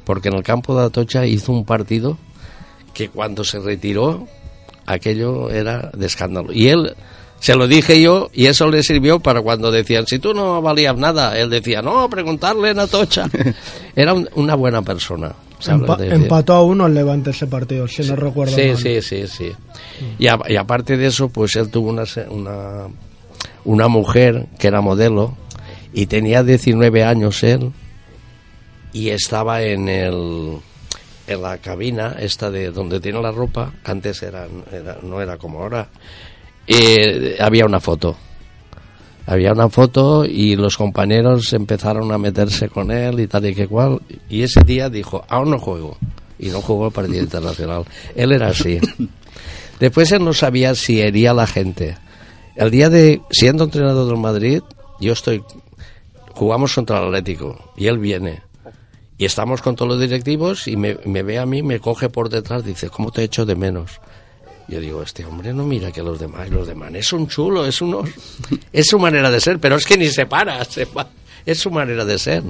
[0.04, 2.17] Porque en el campo de Atocha hizo un partido
[2.93, 4.28] que cuando se retiró
[4.86, 6.52] aquello era de escándalo.
[6.54, 6.93] Y él,
[7.39, 10.96] se lo dije yo, y eso le sirvió para cuando decían, si tú no valías
[10.98, 13.28] nada, él decía, no, preguntarle a Natocha.
[13.96, 15.34] Era un- una buena persona.
[15.67, 18.78] empató a uno el Levante ese partido, si no recuerdo Sí, mal.
[18.78, 19.52] sí, sí, sí.
[20.19, 22.88] Y, a- y aparte de eso, pues él tuvo una, se- una,
[23.65, 25.36] una mujer que era modelo
[25.93, 27.72] y tenía 19 años él
[28.93, 30.58] y estaba en el
[31.28, 35.38] en la cabina esta de donde tiene la ropa, que antes era, era- no era
[35.38, 35.88] como ahora,
[36.68, 38.16] eh, había una foto.
[39.26, 43.68] Había una foto y los compañeros empezaron a meterse con él y tal y que
[43.68, 44.02] cual.
[44.30, 45.98] Y ese día dijo, aún no juego.
[46.40, 47.86] Y no jugó el partido internacional.
[48.16, 48.80] Él era así.
[49.80, 51.98] Después él no sabía si hería a la gente.
[52.56, 54.62] El día de, siendo entrenador del Madrid,
[55.00, 55.42] yo estoy,
[56.34, 58.42] jugamos contra el Atlético y él viene.
[59.17, 62.30] Y estamos con todos los directivos y me, me ve a mí, me coge por
[62.30, 63.99] detrás, dice, ¿cómo te echo de menos?
[64.67, 67.82] Yo digo, este hombre no mira que los demás, los demás es un chulo, es
[67.82, 68.02] uno,
[68.73, 71.10] es su manera de ser, pero es que ni se para, se pa-
[71.45, 72.43] es su manera de ser.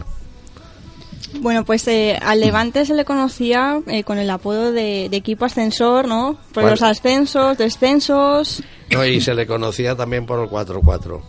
[1.41, 5.45] Bueno, pues eh, al Levante se le conocía eh, con el apodo de, de equipo
[5.45, 6.37] ascensor, ¿no?
[6.53, 8.61] Por los ascensos, descensos.
[8.91, 11.21] No, y se le conocía también por el 4-4.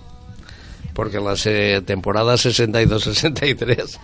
[0.92, 3.98] Porque en la se- temporada 62-63,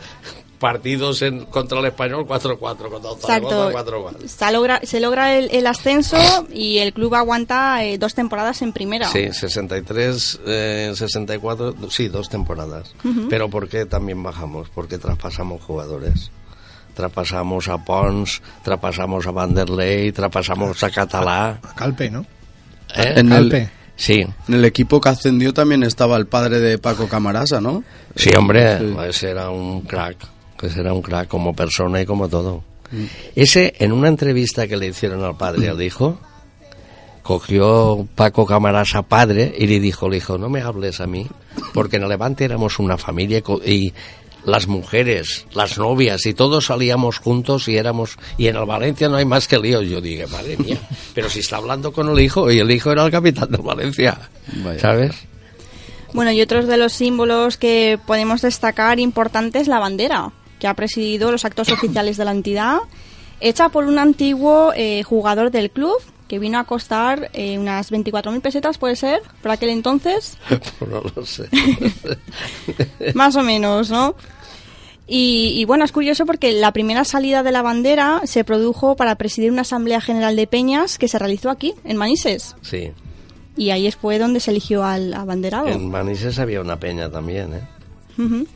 [0.61, 3.11] partidos en, contra el español 4-4, contra.
[3.27, 4.27] Zaragoza 4-4.
[4.29, 6.17] Se logra, se logra el, el ascenso
[6.53, 9.09] y el club aguanta eh, dos temporadas en primera.
[9.09, 12.95] Sí, 63, eh, 64, sí, dos temporadas.
[13.05, 13.27] Ujú.
[13.29, 14.69] Pero ¿por qué también bajamos?
[14.73, 16.31] Porque traspasamos jugadores.
[16.95, 21.59] Traspasamos a Pons, traspasamos a Vanderlei, traspasamos a Catalá.
[21.63, 22.21] A Calpe, ¿no?
[22.95, 23.15] ¿Eh?
[23.17, 24.21] En el, Sí.
[24.49, 27.85] en el equipo que ascendió también estaba el padre de Paco Camarasa, ¿no?
[28.17, 28.97] Sí, hombre, Sí.
[29.09, 30.17] ese era un crack,
[30.67, 32.63] ese era un crack como persona y como todo.
[33.37, 36.19] Ese, en una entrevista que le hicieron al padre, al hijo,
[37.23, 41.27] cogió Paco Camarasa padre y le dijo, le dijo, no me hables a mí,
[41.73, 43.93] porque en el Levante éramos una familia y
[44.45, 49.17] las mujeres, las novias y todos salíamos juntos y éramos, y en el Valencia no
[49.17, 49.87] hay más que líos.
[49.87, 50.79] Yo dije, madre mía,
[51.15, 54.19] pero si está hablando con el hijo y el hijo era el capitán del Valencia,
[54.79, 55.15] ¿sabes?
[56.13, 61.33] Bueno, y otros de los símbolos que podemos destacar importantes, la bandera, que ha presidido
[61.33, 62.79] los actos oficiales de la entidad,
[63.41, 65.97] hecha por un antiguo eh, jugador del club,
[66.29, 70.39] que vino a costar eh, unas 24.000 pesetas, puede ser, por aquel entonces,
[70.79, 71.49] Pues no lo sé.
[73.15, 74.15] más o menos, ¿no?
[75.09, 79.17] Y, y bueno, es curioso porque la primera salida de la bandera se produjo para
[79.17, 82.55] presidir una asamblea general de peñas que se realizó aquí, en Manises.
[82.63, 82.93] Sí.
[83.57, 85.67] Y ahí fue donde se eligió al abanderado.
[85.67, 87.61] En Manises había una peña también, ¿eh?
[88.19, 88.47] Ujú.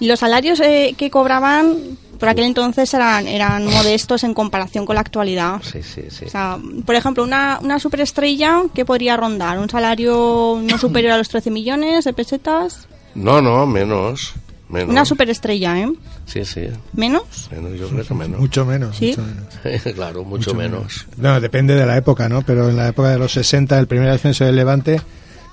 [0.00, 1.76] Y los salarios eh, que cobraban
[2.20, 5.60] por aquel entonces eran, eran modestos en comparación con la actualidad.
[5.62, 6.26] Sí, sí, sí.
[6.26, 11.18] O sea, por ejemplo, una, una superestrella que podría rondar un salario no superior a
[11.18, 12.86] los 13 millones de pesetas.
[13.14, 14.34] No, no, menos.
[14.68, 14.90] menos.
[14.90, 15.92] Una superestrella, ¿eh?
[16.26, 16.68] Sí, sí.
[16.92, 17.48] ¿Menos?
[17.50, 18.38] Menos, yo creo que menos.
[18.38, 18.96] Mucho menos.
[18.96, 19.08] Sí.
[19.08, 19.82] mucho menos.
[19.94, 21.06] claro, mucho, menos.
[21.16, 22.42] No, depende de la época, ¿no?
[22.42, 25.00] Pero en la época de los 60, el primer ascenso del Levante,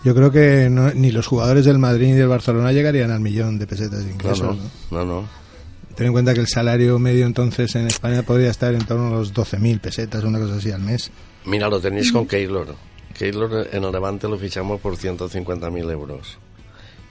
[0.07, 3.59] yo creo que no- ni los jugadores del Madrid ni del Barcelona llegarían al millón
[3.59, 4.39] de pesetas de No, ingresos.
[4.41, 5.05] no, ¿no?
[5.05, 5.29] no, no.
[5.95, 9.11] Ten en cuenta que el salario medio entonces en España podría estar en torno a
[9.11, 11.11] los 12.000 pesetas, una cosa así al mes.
[11.43, 12.75] Mira, lo tenéis con Keylor.
[13.17, 16.37] Keylor en el Levante lo fichamos por 150.000 euros.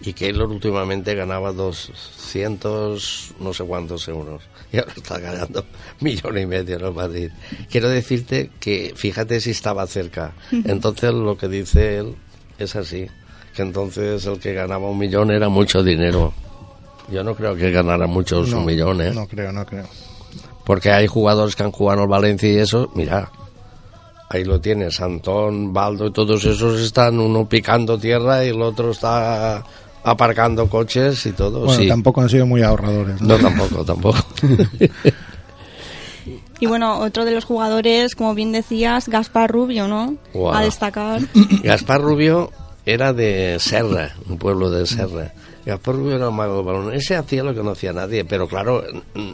[0.01, 4.43] Y Keylor últimamente ganaba 200, no sé cuántos euros.
[4.73, 5.65] Y ahora está ganando
[6.01, 7.31] millón y medio en el Madrid.
[7.71, 10.33] Quiero decirte que fíjate si estaba cerca.
[10.65, 12.15] Entonces lo que dice él
[12.59, 13.07] es así.
[13.55, 16.33] Que entonces el que ganaba un millón era mucho dinero.
[17.11, 19.13] Yo no creo que ganara muchos No, un millón, ¿eh?
[19.15, 19.87] No creo, no creo.
[20.65, 23.31] Porque hay jugadores que han jugado el Valencia y eso, mira,
[24.29, 28.91] ahí lo tienes, Antón, Baldo y todos esos están uno picando tierra y el otro
[28.91, 29.63] está
[30.03, 31.61] aparcando coches y todo.
[31.67, 31.89] Bueno, sí.
[31.89, 33.21] tampoco han sido muy ahorradores.
[33.21, 34.19] No, tampoco, tampoco.
[36.59, 40.17] Y bueno, otro de los jugadores, como bien decías, Gaspar Rubio, ¿no?
[40.53, 41.21] A destacar.
[41.63, 42.51] Gaspar Rubio
[42.85, 45.33] era de Serra, un pueblo de Serra.
[45.67, 46.95] Gaspar Rubio era un mago del balón.
[46.95, 48.85] Ese hacía lo que no hacía nadie, pero claro,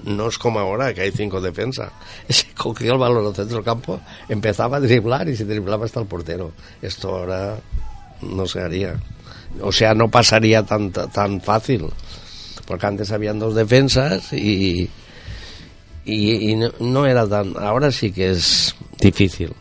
[0.05, 1.93] no es como ahora, que hay cinco defensas.
[2.29, 6.01] Ese cogía el balón al centro del campo, empezaba a driblar y se driblaba hasta
[6.01, 6.53] el portero.
[6.81, 7.59] Esto ahora
[8.23, 8.97] no se haría.
[9.61, 11.87] O sea, no pasaría tan, tan fácil.
[12.67, 14.89] Porque antes habían dos defensas y,
[16.05, 17.55] y, y no, no era tan...
[17.59, 19.53] Ahora sí que es difícil.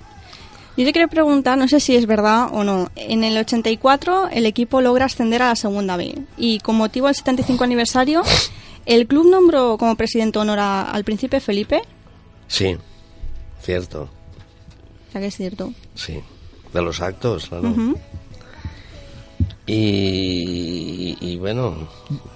[0.77, 2.89] Yo te quiero preguntar, no sé si es verdad o no.
[2.95, 7.15] En el 84 el equipo logra ascender a la segunda B y con motivo del
[7.15, 8.23] 75 aniversario
[8.85, 11.81] el club nombró como presidente de honor a- al príncipe Felipe.
[12.47, 12.77] Sí,
[13.61, 14.03] cierto.
[14.03, 15.73] O sea que es cierto.
[15.93, 16.19] Sí,
[16.73, 17.73] de los actos, claro.
[19.67, 21.87] Y, y bueno,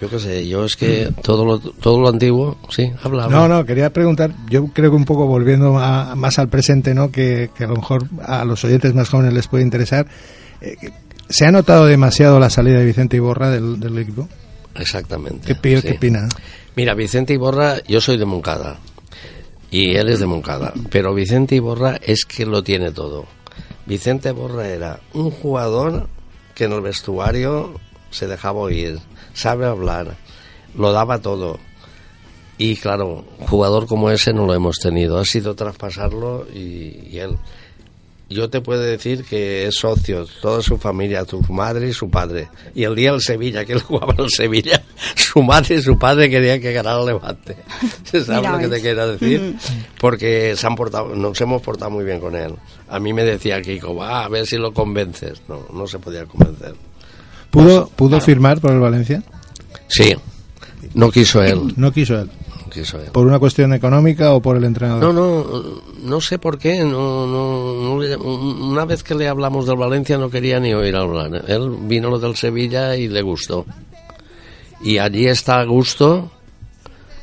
[0.01, 3.27] yo qué sé, yo es que todo lo, todo lo antiguo, sí, habla.
[3.27, 7.11] No, no, quería preguntar, yo creo que un poco volviendo a- más al presente, ¿no?
[7.11, 10.07] Que, que a lo mejor a los oyentes más jóvenes les puede interesar.
[10.61, 10.75] eh,
[11.27, 14.27] ¿Se ha notado demasiado la salida de Vicente Iborra del, del equipo?
[14.75, 15.47] Exactamente.
[15.59, 15.87] ¿Qué, sí.
[15.87, 16.27] qué opina?
[16.75, 18.77] Mira, Vicente Iborra, yo soy de Moncada
[19.71, 23.25] y él es de Moncada, pero Vicente Iborra es que lo tiene todo.
[23.87, 26.07] Vicente Iborra era un jugador
[26.55, 28.99] que en el vestuario se dejaba oír,
[29.33, 30.15] sabe hablar,
[30.75, 31.59] lo daba todo.
[32.57, 37.37] Y claro, jugador como ese no lo hemos tenido, ha sido traspasarlo y, él.
[38.27, 42.49] Yo te puedo decir que es socio, toda su familia, su madre y su padre.
[42.73, 44.81] Y el día del Sevilla, que él jugaba en el Sevilla,
[45.15, 47.55] su madre y su padre querían que ganara el Levante.
[48.05, 49.55] ¿Sabes Mira, lo que te quiero decir?
[49.99, 52.55] Porque se han portado, nos hemos portado muy bien con él.
[52.89, 55.41] A mí me decía Kiko, va a ver si lo convences.
[55.47, 56.73] No, no se podía convencer.
[57.51, 59.23] ¿Pudo, ¿pudo firmar por el Valencia?
[59.87, 60.15] Sí,
[60.93, 61.73] no quiso él.
[61.77, 62.29] No quiso él.
[62.75, 63.09] Quiso él.
[63.13, 65.01] ¿Por una cuestión económica o por el entrenador?
[65.01, 66.83] No, no, no sé por qué.
[66.83, 71.45] No, no, no una vez que le hablamos del Valencia no quería ni oír hablar.
[71.47, 73.65] Él vino lo del Sevilla y le gustó.
[74.81, 76.29] Y allí está a gusto,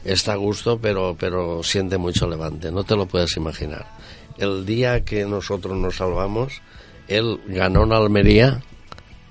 [0.06, 2.72] está a gusto, pero, pero siente mucho levante.
[2.72, 3.84] No te lo puedes imaginar.
[4.38, 6.62] El día que nosotros nos salvamos,
[7.08, 8.62] él ganó en Almería.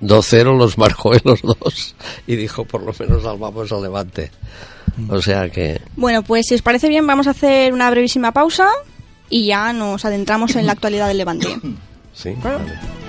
[0.02, 1.96] 2-0 los marcó en los dos
[2.28, 4.32] y dijo por lo menos salvamos al Levante.
[5.10, 8.68] O sea que Bueno, pues si os parece bien, vamos a hacer una brevísima pausa
[9.30, 11.48] y ya nos adentramos en la actualidad del Levante.
[12.14, 12.34] sí.
[12.42, 12.60] Claro.
[12.60, 13.02] vale.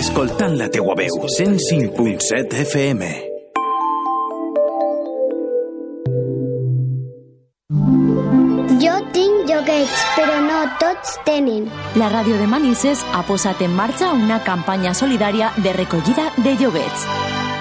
[0.00, 3.08] Escoltant la teua veu, 105.7 FM.
[8.80, 11.68] Jo tinc joguets, però no tots tenen.
[11.98, 17.06] La ràdio de Manises ha posat en marxa una campanya solidària de recollida de lloguets.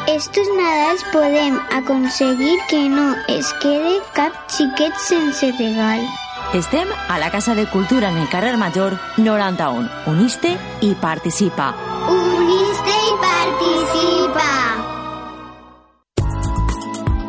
[0.09, 6.01] Estos Nadals podem aconseguir que no es quede cap xiquet sense regal.
[6.53, 9.89] Estem a la Casa de Cultura en el carrer Major 91.
[10.07, 11.75] Uniste i participa.
[12.09, 14.18] Uniste i participa!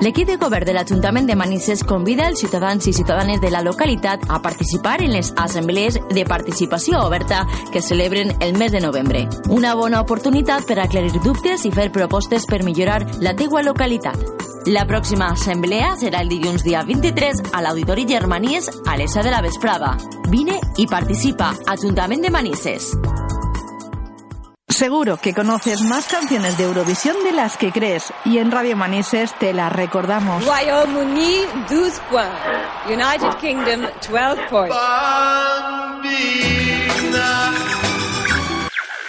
[0.00, 4.22] L'equip de govern de l'Ajuntament de Manises convida els ciutadans i ciutadanes de la localitat
[4.32, 9.26] a participar en les assemblees de participació oberta que celebren el mes de novembre.
[9.50, 14.16] Una bona oportunitat per aclarir dubtes i fer propostes per millorar la teua localitat.
[14.72, 19.36] La pròxima assemblea serà el dilluns dia 23 a l'Auditori Germanies a les 7 de
[19.36, 19.98] la vesprada.
[20.32, 21.52] Vine i participa.
[21.68, 22.94] Ajuntament de Manises.
[24.80, 29.34] Seguro que conoces más canciones de Eurovisión de las que crees y en Radio Manises
[29.38, 30.42] te las recordamos.
[30.42, 32.30] Royaume-Uni, 12 points.
[32.86, 34.74] United Kingdom, 12 points.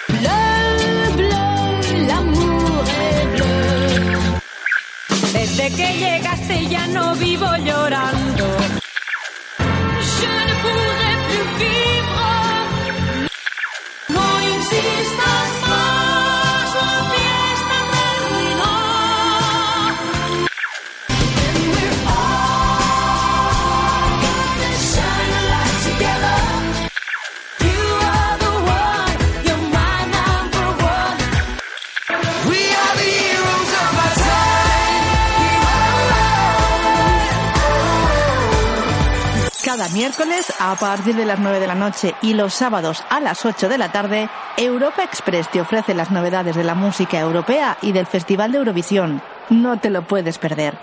[0.09, 4.41] Bleu, bleu, l'amour est bleu.
[5.31, 8.45] Desde que llegaste ya no vivo llorando.
[10.19, 11.00] Je ne
[39.81, 43.43] Cada miércoles a partir de las 9 de la noche y los sábados a las
[43.43, 47.91] 8 de la tarde, Europa Express te ofrece las novedades de la música europea y
[47.91, 49.23] del Festival de Eurovisión.
[49.49, 50.77] No te lo puedes perder.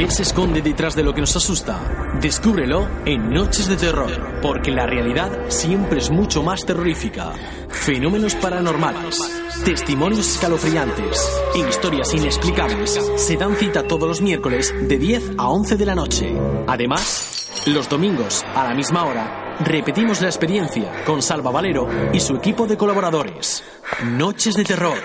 [0.00, 1.78] ¿Qué se esconde detrás de lo que nos asusta?
[2.22, 7.34] Descúbrelo en Noches de Terror, porque la realidad siempre es mucho más terrorífica.
[7.68, 9.20] Fenómenos paranormales,
[9.62, 15.76] testimonios escalofriantes e historias inexplicables se dan cita todos los miércoles de 10 a 11
[15.76, 16.34] de la noche.
[16.66, 22.36] Además, los domingos a la misma hora repetimos la experiencia con Salva Valero y su
[22.36, 23.62] equipo de colaboradores.
[24.04, 24.96] Noches de Terror.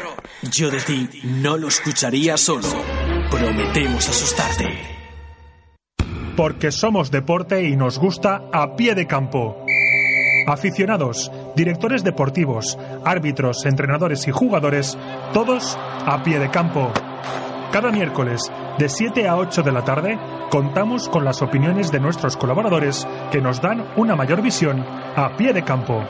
[0.42, 2.95] Yo de ti no lo escucharía solo.
[3.32, 4.66] Prometemos asustarte.
[6.36, 9.66] Porque somos deporte y nos gusta a pie de campo.
[10.48, 14.98] Aficionados, directores deportivos, árbitros, entrenadores y jugadores,
[15.34, 16.92] todos a pie de campo.
[17.72, 20.20] Cada miércoles, de 7 a 8 de la tarde,
[20.50, 25.52] contamos con las opiniones de nuestros colaboradores que nos dan una mayor visión a pie
[25.52, 26.04] de campo.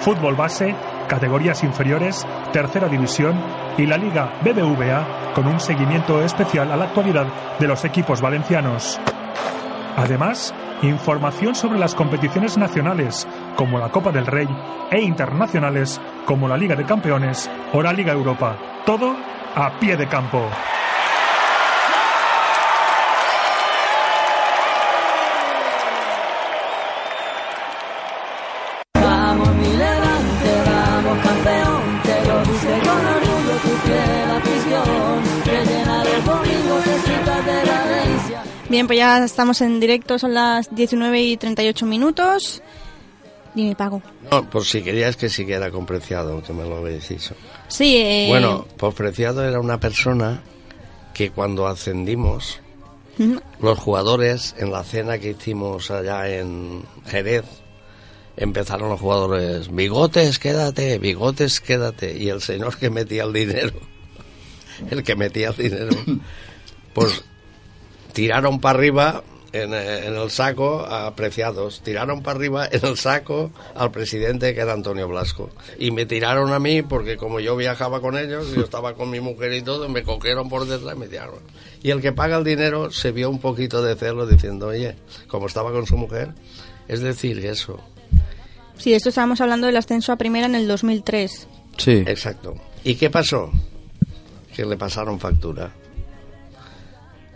[0.00, 0.74] Fútbol base,
[1.08, 3.34] categorías inferiores, tercera división
[3.76, 7.26] y la Liga BBVA con un seguimiento especial a la actualidad
[7.58, 9.00] de los equipos valencianos.
[9.96, 13.26] Además, información sobre las competiciones nacionales
[13.56, 14.48] como la Copa del Rey
[14.90, 18.56] e internacionales como la Liga de Campeones o la Liga Europa.
[18.84, 19.14] Todo
[19.54, 20.48] a pie de campo.
[38.68, 42.62] Bien, pues ya estamos en directo, son las 19 y 38 minutos.
[43.54, 44.02] Dime, Pago.
[44.30, 47.34] No, por si querías que siguiera con Preciado, que me lo habéis dicho.
[47.68, 48.26] Sí, eh...
[48.28, 50.42] Bueno, pues Preciado era una persona
[51.12, 52.60] que cuando ascendimos,
[53.60, 57.44] los jugadores, en la cena que hicimos allá en Jerez,
[58.36, 62.16] empezaron los jugadores, bigotes, quédate, bigotes, quédate.
[62.18, 63.78] Y el señor que metía el dinero,
[64.90, 65.96] el que metía el dinero,
[66.92, 67.22] pues
[68.14, 73.52] tiraron para arriba en, en el saco a Preciados, tiraron para arriba en el saco
[73.74, 75.50] al presidente que era Antonio Blasco.
[75.78, 79.20] Y me tiraron a mí porque como yo viajaba con ellos, yo estaba con mi
[79.20, 81.40] mujer y todo, me cogieron por detrás y me tiraron.
[81.82, 84.96] Y el que paga el dinero se vio un poquito de celo diciendo, oye,
[85.28, 86.30] como estaba con su mujer,
[86.88, 87.78] es decir, eso.
[88.76, 91.48] Sí, esto estábamos hablando del ascenso a primera en el 2003.
[91.76, 92.02] Sí.
[92.06, 92.54] Exacto.
[92.82, 93.52] ¿Y qué pasó?
[94.54, 95.72] Que le pasaron factura.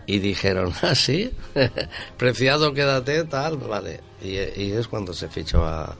[0.09, 1.31] Y dijeron, ah, sí,
[2.17, 3.99] preciado, quédate, tal, vale.
[4.23, 4.29] Y,
[4.59, 5.95] y es cuando se fichó a,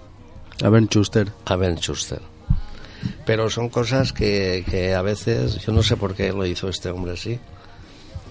[0.64, 1.32] A Ben Schuster.
[1.46, 2.20] a Ben Schuster.
[3.28, 6.90] Pero son cosas que, que a veces, yo no sé por qué lo hizo este
[6.90, 7.40] hombre así.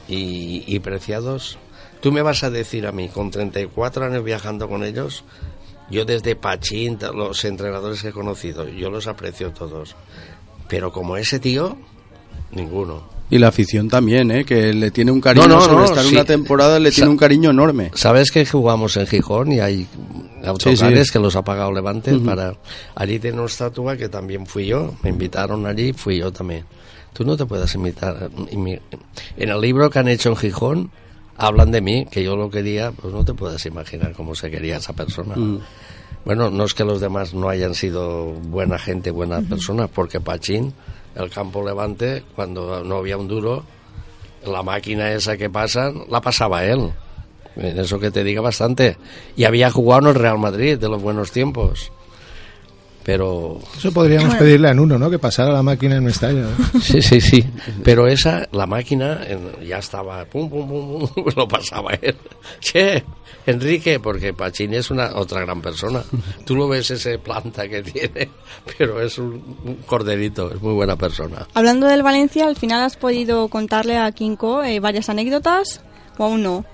[0.09, 1.59] Y, y preciados,
[2.01, 5.23] tú me vas a decir a mí, con 34 años viajando con ellos,
[5.91, 9.95] yo desde Pachín, los entrenadores que he conocido, yo los aprecio todos.
[10.69, 11.79] Pero como ese tío,
[12.51, 13.17] ninguno.
[13.31, 14.45] Y la afición también, ¿eh?
[14.45, 16.15] Que le tiene un cariño No, no, sobre no, estar sí.
[16.15, 17.91] una temporada, le tiene Sa- un cariño enorme.
[17.95, 19.87] ¿Sabes que jugamos en Gijón y hay
[20.45, 21.13] autocares Sí, sí.
[21.13, 22.25] que los ha pagado Levante Ujú.
[22.25, 22.55] para...
[22.95, 26.65] Allí tiene una estatua que también fui yo, me invitaron allí, fui yo también.
[27.13, 28.31] Tú no te puedes imitar...
[28.51, 28.81] imi-
[29.37, 30.91] En el libro que han hecho en Gijón
[31.37, 34.79] hablan de mí, que yo lo quería, pues no te puedes imaginar cómo se quería
[34.79, 35.37] esa persona.
[35.37, 35.59] Mm.
[36.25, 40.73] Bueno, no es que los demás no hayan sido buena gente, buenas personas, porque Pachín,
[41.19, 43.65] el campo Levante, cuando no había un duro,
[44.47, 46.93] la máquina esa que pasan, la pasaba él.
[47.57, 48.97] Eso que te diga bastante.
[49.37, 51.91] Y había jugado en el Real Madrid de los buenos tiempos.
[53.09, 53.59] Pero.
[53.75, 55.09] Eso podríamos pedirle a Nuno, ¿no?
[55.09, 56.43] Que pasara la máquina en Mestalla.
[56.43, 56.79] ¿no?
[56.79, 57.43] Sí, sí, sí.
[57.83, 62.15] Pero esa, la máquina, en- ya estaba, pum, pum, pum, pum, lo pasaba él.
[62.61, 63.03] Che,
[63.47, 66.03] Enrique, porque Pachín es una otra gran persona.
[66.45, 68.29] Tú lo ves ese planta que tiene,
[68.77, 71.47] pero es un, un corderito, es muy buena persona.
[71.55, 75.81] Hablando del Valencia, al final has podido contarle a Kinko eh, varias anécdotas
[76.19, 76.67] o aún no.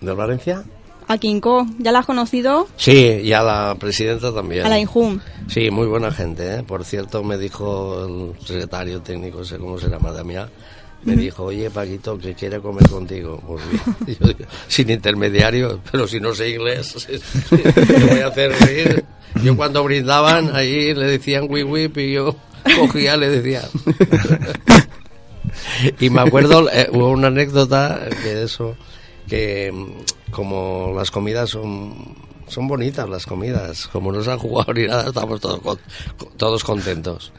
[0.00, 0.64] ¿Del Valencia?
[1.12, 2.66] A Kinko, ¿ya la has conocido?
[2.78, 4.64] Sí, y a la presidenta también.
[4.64, 5.20] A la Injum.
[5.46, 6.62] Sí, muy buena gente, ¿eh?
[6.62, 10.48] Por cierto, me dijo el secretario técnico, no sé cómo se llama, Damián,
[11.04, 13.42] me dijo, oye, Paquito, que quiere comer contigo.
[13.46, 17.06] Pues bien, yo digo, sin intermediarios, pero si no sé inglés,
[17.50, 19.04] ¿qué voy a hacer reír?
[19.44, 22.34] Yo cuando brindaban, ahí le decían wip wip y yo
[22.78, 23.68] cogía, le decía.
[26.00, 28.76] y me acuerdo, eh, hubo una anécdota que eso,
[29.28, 29.72] que
[30.30, 32.14] como las comidas son
[32.48, 35.78] son bonitas las comidas, como no se han jugado ni nada, estamos todos,
[36.36, 37.32] todos contentos.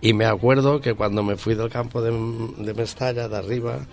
[0.00, 2.12] Y me acuerdo que cuando me fui del campo de,
[2.58, 3.86] de Mestalla, de arriba,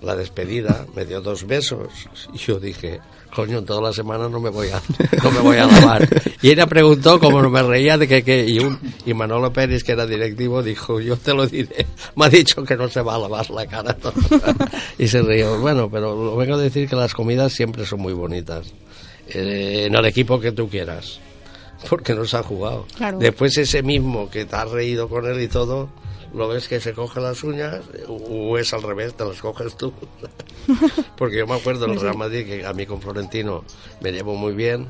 [0.00, 2.08] la despedida, me dio dos besos.
[2.32, 3.00] Y yo dije,
[3.34, 4.80] coño, toda la semana no me voy a,
[5.22, 6.08] no me voy a lavar.
[6.40, 9.82] Y ella preguntó, como no me reía, de que, que y, un, y Manolo Pérez,
[9.84, 11.86] que era directivo, dijo, yo te lo diré.
[12.16, 13.96] Me ha dicho que no se va a lavar la cara.
[14.98, 15.58] y se rió.
[15.58, 18.72] Bueno, pero lo vengo a decir que las comidas siempre son muy bonitas.
[19.28, 21.20] Eh, en el equipo que tú quieras.
[21.88, 22.86] Porque no se ha jugado.
[22.96, 23.18] Claro.
[23.18, 25.90] Después ese mismo que te has reído con él y todo,
[26.34, 29.92] lo ves que se coge las uñas o es al revés, te las coges tú.
[31.16, 32.00] Porque yo me acuerdo del.
[32.00, 33.64] Real Madrid que a mí con Florentino
[34.00, 34.88] me llevo muy bien.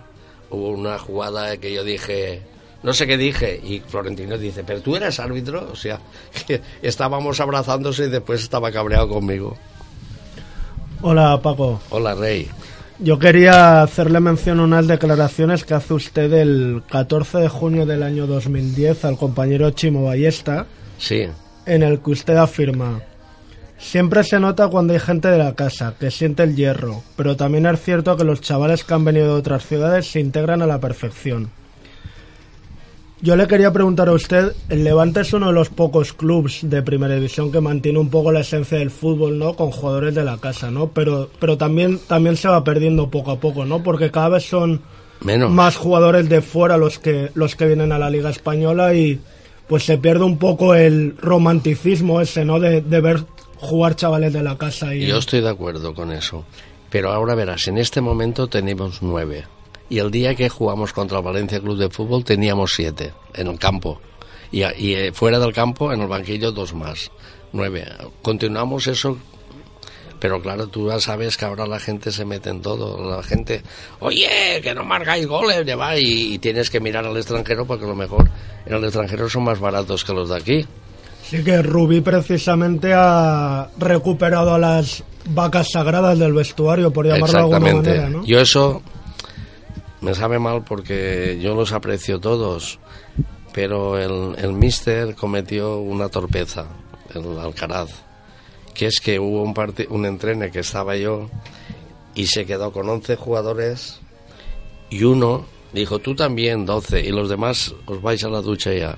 [0.51, 2.43] Hubo una jugada que yo dije,
[2.82, 6.01] no sé qué dije, y Florentino dice, pero tú eras árbitro, o sea,
[6.47, 9.57] que estábamos abrazándose y después estaba cabreado conmigo.
[11.03, 11.80] Hola, Paco.
[11.91, 12.49] Hola, Rey.
[13.01, 18.03] Yo quería hacerle mención a unas declaraciones que hace usted el 14 de junio del
[18.03, 20.66] año 2010 al compañero Chimo Ballesta,
[20.99, 21.27] Sí,
[21.67, 23.01] en el que usted afirma,
[23.79, 27.67] siempre se nota cuando hay gente de la casa, que siente el hierro, pero también
[27.67, 30.81] es cierto que los chavales que han venido de otras ciudades se integran a la
[30.81, 31.51] perfección.
[33.21, 36.83] Yo le quería preguntar a usted, el Levante es uno de los pocos clubes de
[36.83, 39.55] primera división que mantiene un poco la esencia del fútbol, ¿no?
[39.55, 40.91] Con jugadores de la casa, ¿no?
[40.91, 43.83] Pero, pero también, también se va perdiendo poco a poco, ¿no?
[43.83, 44.83] Porque cada vez son
[45.21, 45.51] Menos.
[45.51, 49.21] más jugadores de fuera los que, los que vienen a la Liga Española y
[49.69, 52.59] pues se pierde un poco el romanticismo ese, ¿no?
[52.59, 53.25] De, de ver
[53.57, 55.07] jugar chavales de la casa y...
[55.07, 56.45] Yo estoy de acuerdo con eso.
[56.91, 59.45] Pero ahora verás, en este momento tenemos nueve.
[59.91, 63.59] Y el día que jugamos contra el Valencia Club de Fútbol teníamos siete en el
[63.59, 64.01] campo.
[64.51, 67.11] Y, y, eh, fuera del campo, en el banquillo, dos más.
[67.53, 67.87] Nueve.
[68.23, 69.19] Continuamos eso.
[70.21, 73.16] Pero claro, tú ya sabes que ahora la gente se mete en todo.
[73.16, 73.62] La gente,
[74.01, 75.97] oye, que no marcáis goles, ya va.
[75.97, 78.29] Y, y tienes que mirar al extranjero porque a lo mejor
[78.66, 80.66] en el extranjero son más baratos que los de aquí.
[81.23, 87.39] Sí que Rubí precisamente ha recuperado a las vacas sagradas del vestuario, por llamarlo de
[87.39, 88.25] alguna manera, ¿no?
[88.25, 88.83] Yo eso
[90.01, 92.79] me sabe mal porque yo los aprecio todos,
[93.53, 96.66] pero el, el Mister cometió una torpeza,
[97.14, 97.91] el Alcaraz,
[98.79, 99.55] que es que hubo un,
[99.91, 101.29] un entrene que estaba yo
[102.14, 103.99] y se quedó con 11 jugadores
[104.89, 108.97] y uno dijo, tú también 12 y los demás os vais a la ducha ya.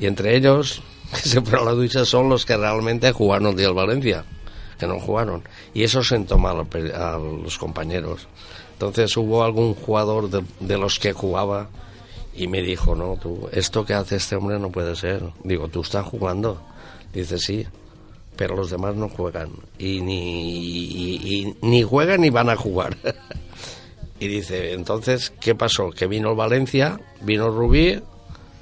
[0.00, 3.56] Y entre ellos, que se fueron a la ducha, son los que realmente jugaron el
[3.56, 4.24] día del Valencia,
[4.76, 5.44] que no jugaron.
[5.72, 8.26] Y eso sentó mal a los compañeros.
[8.72, 11.68] Entonces hubo algún jugador de, de los que jugaba
[12.34, 15.22] y me dijo, no, tú, esto que hace este hombre no puede ser.
[15.44, 16.60] Digo, tú estás jugando.
[17.12, 17.64] Dice, sí,
[18.36, 19.50] pero los demás no juegan.
[19.78, 22.96] Y ni, y- y- ni juegan ni van a jugar.
[24.20, 25.90] y dice, entonces, ¿qué pasó?
[25.90, 28.00] Que vino el Valencia, vino Rubí,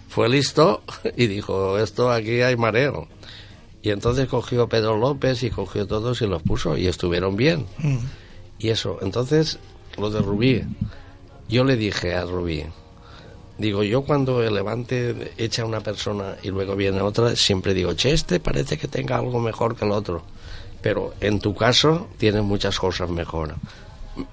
[0.08, 0.82] fue listo
[1.16, 3.08] y dijo, esto aquí hay mareo.
[3.82, 7.66] Y entonces cogió Pedro López y cogió todos y los puso y estuvieron bien.
[8.58, 9.58] Y eso, entonces,
[9.98, 10.62] lo de Rubí,
[11.48, 12.64] yo le dije a Rubí,
[13.58, 17.94] digo, yo cuando el Levante echa a una persona y luego viene otra, siempre digo,
[17.94, 20.22] che, este parece que tenga algo mejor que el otro.
[20.80, 23.54] Pero en tu caso, tienes muchas cosas mejor.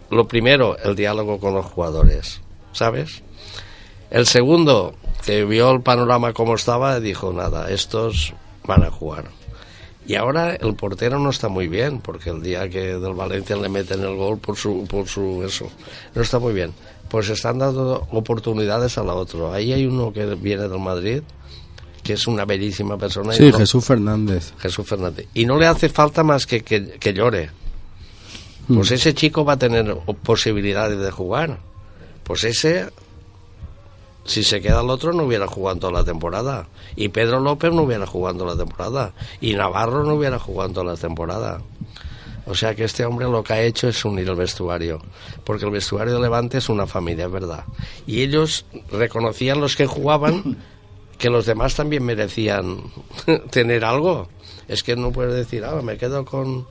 [0.10, 2.42] Lo primero, el diálogo con los jugadores,
[2.74, 3.22] ¿sabes?
[4.10, 4.96] El segundo,
[5.26, 8.34] que vio el panorama como estaba, dijo, nada, estos
[8.66, 9.26] van a jugar.
[10.08, 13.70] Y ahora el portero no está muy bien, porque el día que del Valencia le
[13.70, 15.70] meten el gol por su, por su eso,
[16.16, 16.74] no está muy bien.
[17.10, 19.54] Pues están dando oportunidades a la otra.
[19.54, 21.22] Ahí hay uno que viene del Madrid,
[22.04, 23.34] que es una bellísima persona.
[23.34, 24.54] y Sí, no- Jesús Fernández.
[24.60, 25.28] Jesús Fernández.
[25.34, 27.50] Y no le hace falta más que, que, que llore.
[28.68, 28.94] Pues Mm.
[28.94, 31.58] ese chico va a tener posibilidades de jugar.
[32.24, 32.90] Pues ese,
[34.26, 36.68] si se queda el otro, no hubiera jugado toda la temporada.
[36.96, 39.14] Y Pedro López no hubiera jugado toda la temporada.
[39.42, 41.62] Y Navarro no hubiera jugado toda la temporada.
[42.50, 45.00] O sea que este hombre lo que ha hecho es unir el vestuario.
[45.44, 47.64] Porque el vestuario de Levante es una familia, es verdad.
[48.08, 50.58] Y ellos reconocían los que jugaban
[51.20, 52.82] que los demás también merecían
[53.52, 54.30] tener algo.
[54.68, 56.66] Es que no puedes decir, ah, me quedo con,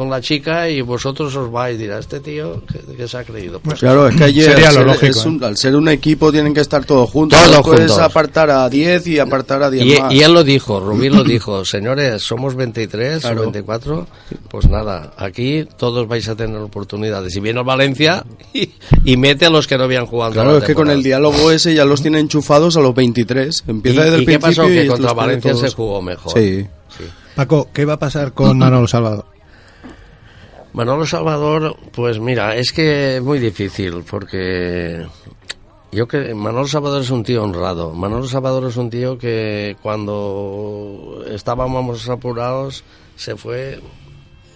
[0.00, 1.78] con la chica y vosotros os vais.
[1.78, 3.60] Dirá, este tío que, que se ha creído.
[3.60, 5.28] Pues Claro, es que allí Sería al, lo ser, lógico, es ¿eh?
[5.28, 7.38] un- al ser un equipo tienen que estar todos juntos.
[7.38, 7.98] Todos no puedes juntos.
[7.98, 10.12] apartar a 10 y apartar a 10 Y, más.
[10.14, 13.40] y él lo dijo, Rubí lo dijo, señores, somos 23 Claro.
[13.40, 14.06] o 24,
[14.48, 17.36] pues nada, aquí todos vais a tener oportunidades.
[17.36, 18.24] Y viene el Valencia
[18.54, 18.70] y,
[19.04, 20.32] y mete a los que no habían jugado.
[20.32, 23.64] Claro, la es que con el diálogo ese ya los tienen enchufados a los 23.
[23.68, 24.68] Empieza ¿Y- desde el y qué principio pasó?
[24.74, 25.70] Que y contra tiene Valencia todos.
[25.70, 26.32] se jugó mejor.
[26.32, 26.66] Sí.
[27.34, 29.26] Paco, ¿qué va a pasar con Manolo Salvador?
[30.72, 35.04] Manolo Salvador, pues mira, es que es muy difícil porque
[35.92, 37.92] yo que Manolo Salvador es un tío honrado.
[37.92, 42.84] Manolo Salvador es un tío que cuando estábamos apurados
[43.16, 43.80] se fue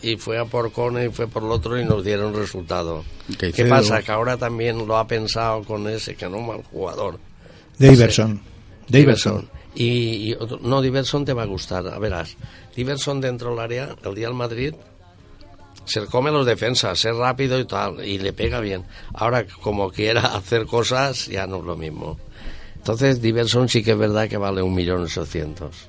[0.02, 3.02] y fue a por Cone y fue por el otro y nos dieron resultado.
[3.30, 3.70] ¿Qué Caicedo.
[3.70, 4.02] pasa?
[4.02, 7.18] Que ahora también lo ha pensado con ese que no mal jugador.
[7.78, 8.40] Daverson.
[8.88, 9.40] Diverson.
[9.40, 9.48] Daverson.
[9.74, 12.36] Y, y otro- no, Diverson te va a gustar, a verás.
[12.76, 14.74] Diverson dentro del área, el día del Madrid,
[15.86, 18.84] se come los defensas, es rápido y tal, y le pega bien.
[19.14, 22.18] Ahora, como quiera hacer cosas, ya no es lo mismo.
[22.76, 25.88] Entonces, Diverson sí que es verdad que vale un millón ochocientos.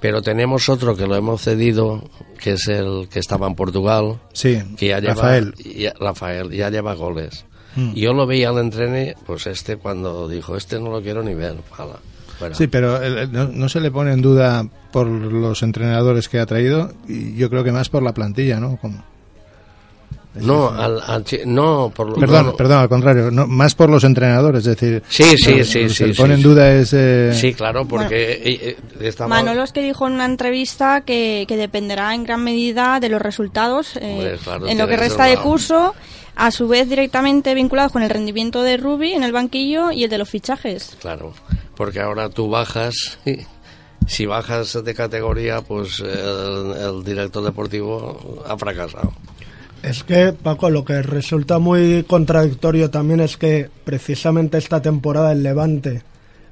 [0.00, 2.08] Pero tenemos otro que lo hemos cedido,
[2.40, 5.54] que es el que estaba en Portugal, Sí, que ya lleva, Rafael.
[5.56, 7.44] ya- Rafael, ya lleva goles.
[7.74, 7.92] Mm.
[7.96, 11.34] Y yo lo veía al entrene, pues este cuando dijo, este no lo quiero ni
[11.34, 11.56] ver.
[12.52, 16.38] Sí, pero el- el- no, no se le pone en duda por los entrenadores que
[16.40, 18.76] ha traído y yo creo que más por la plantilla, ¿no?
[18.78, 19.04] Como-
[20.40, 21.02] No, al,
[21.46, 25.02] no, por lo Perdón, no, perdón, al contrario, no, más por los entrenadores, es decir,
[25.08, 26.42] Sí, sí, lo- sí, se sí, en sí.
[26.42, 31.00] duda es eh, Sí, claro, porque eh, eh, Manolo es que dijo en una entrevista
[31.00, 35.24] que, que dependerá en gran medida de los resultados eh, claro, en lo que resta
[35.24, 35.94] de curso,
[36.36, 40.10] a su vez directamente vinculado con el rendimiento de Rubi en el banquillo y el
[40.10, 40.96] de los fichajes.
[41.00, 41.32] Claro,
[41.74, 43.38] porque ahora tú bajas y
[44.08, 49.12] si bajas de categoría, pues el, el director deportivo ha fracasado.
[49.82, 55.44] Es que, Paco, lo que resulta muy contradictorio también es que precisamente esta temporada el
[55.44, 56.02] Levante,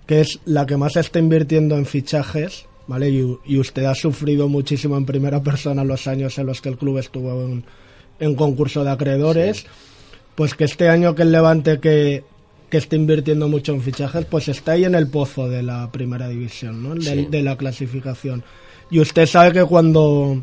[0.07, 3.11] que es la que más está invirtiendo en fichajes, ¿vale?
[3.11, 6.77] Y, y usted ha sufrido muchísimo en primera persona los años en los que el
[6.77, 7.65] club estuvo en,
[8.21, 9.67] en concurso de acreedores,
[10.37, 12.23] pues que este año que el Levante que,
[12.71, 16.29] que está invirtiendo mucho en fichajes, pues está ahí en el pozo de la primera
[16.29, 16.95] división, ¿no?
[16.95, 17.27] De, Sí.
[17.31, 18.43] de la clasificación.
[18.91, 20.43] Y usted sabe que cuando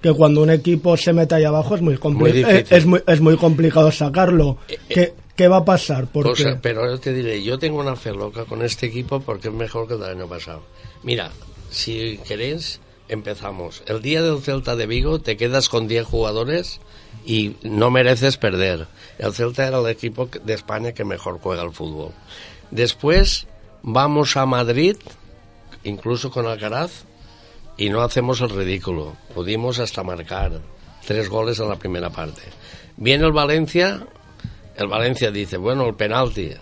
[0.00, 3.38] que cuando un equipo se mete ahí abajo es muy, eh, es, muy, es muy
[3.38, 4.58] complicado sacarlo.
[4.86, 6.08] ¿Qué, qué va a pasar?
[6.12, 9.88] Pero yo te diré, yo tengo una fe loca con este equipo porque es mejor
[9.88, 10.62] que el año pasado.
[11.02, 11.30] Mira,
[11.70, 13.82] si queréis, empezamos.
[13.86, 16.80] El día del Celta de Vigo te quedas con 10 jugadores
[17.24, 18.86] y no mereces perder.
[19.18, 22.12] El Celta era el equipo de España que mejor juega al fútbol.
[22.70, 23.46] Después
[23.82, 24.96] vamos a Madrid,
[25.84, 27.04] incluso con Alcaraz,
[27.76, 29.16] y no hacemos el ridículo.
[29.34, 30.60] Pudimos hasta marcar
[31.06, 32.42] tres goles en la primera parte.
[32.96, 34.06] Viene el Valencia,
[34.76, 36.52] el Valencia dice, bueno, el penalti.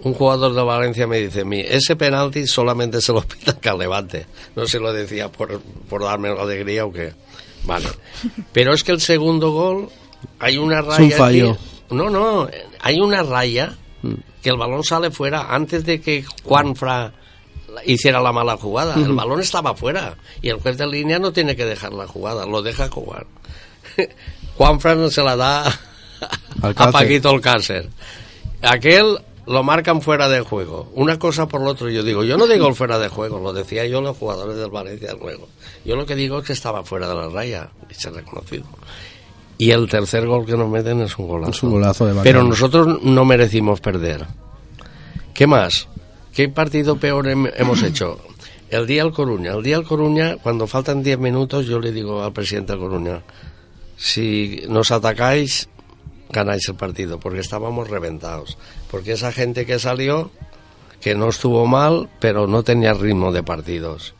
[0.00, 3.78] Un jugador de Valencia me dice, mi, ese penalti solamente se lo pita que al
[3.78, 4.26] Levante.
[4.54, 7.12] No se lo decía por, por darme la alegría o qué.
[7.64, 7.88] Vale.
[8.52, 9.88] Pero es que el segundo gol,
[10.38, 11.02] hay una raya.
[11.04, 11.50] un fallo.
[11.52, 12.48] aquí- no, no,
[12.80, 13.76] hay una raya
[14.42, 17.12] que el balón sale fuera antes de que Juanfra
[17.84, 18.94] hiciera la mala jugada.
[18.94, 22.46] El balón estaba fuera y el juez de línea no tiene que dejar la jugada,
[22.46, 23.26] lo deja jugar.
[24.56, 25.72] Juanfran se la da a.
[26.92, 27.88] Paquito Alcácer.
[28.62, 30.90] Aquel lo marcan fuera de juego.
[30.94, 31.88] Una cosa por lo otro.
[31.90, 34.70] Yo digo, yo no digo el fuera de juego, lo decía yo los jugadores del
[34.70, 35.48] Valencia luego.
[35.84, 38.64] Yo lo que digo es que estaba fuera de la raya y se ha reconocido.
[39.56, 41.50] Y el tercer gol que nos meten es un golazo.
[41.50, 44.26] Es un golazo de Pero nosotros no merecimos perder.
[45.34, 45.88] ¿Qué más?
[46.32, 48.18] ¿Qué partido peor hem- hemos hecho?
[48.70, 49.54] El día al Coruña.
[49.54, 53.22] El día al Coruña, cuando faltan 10 minutos, yo le digo al presidente del Coruña,
[53.96, 55.68] si nos atacáis,
[56.30, 58.58] ganáis el partido, porque estábamos reventados.
[58.90, 60.30] Porque esa gente que salió,
[61.00, 64.14] que no estuvo mal, pero no tenía ritmo de partidos.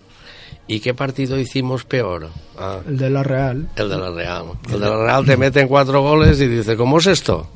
[0.67, 2.29] ¿Y qué partido hicimos peor?
[2.59, 3.71] Ah, el de la Real.
[3.77, 4.45] el de la Real.
[4.67, 7.49] El de la Real te meten cuatro goles y dice, ¿cómo es esto?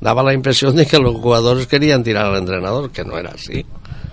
[0.00, 3.66] Daba la impresión de que los jugadores querían tirar al entrenador, que no era así.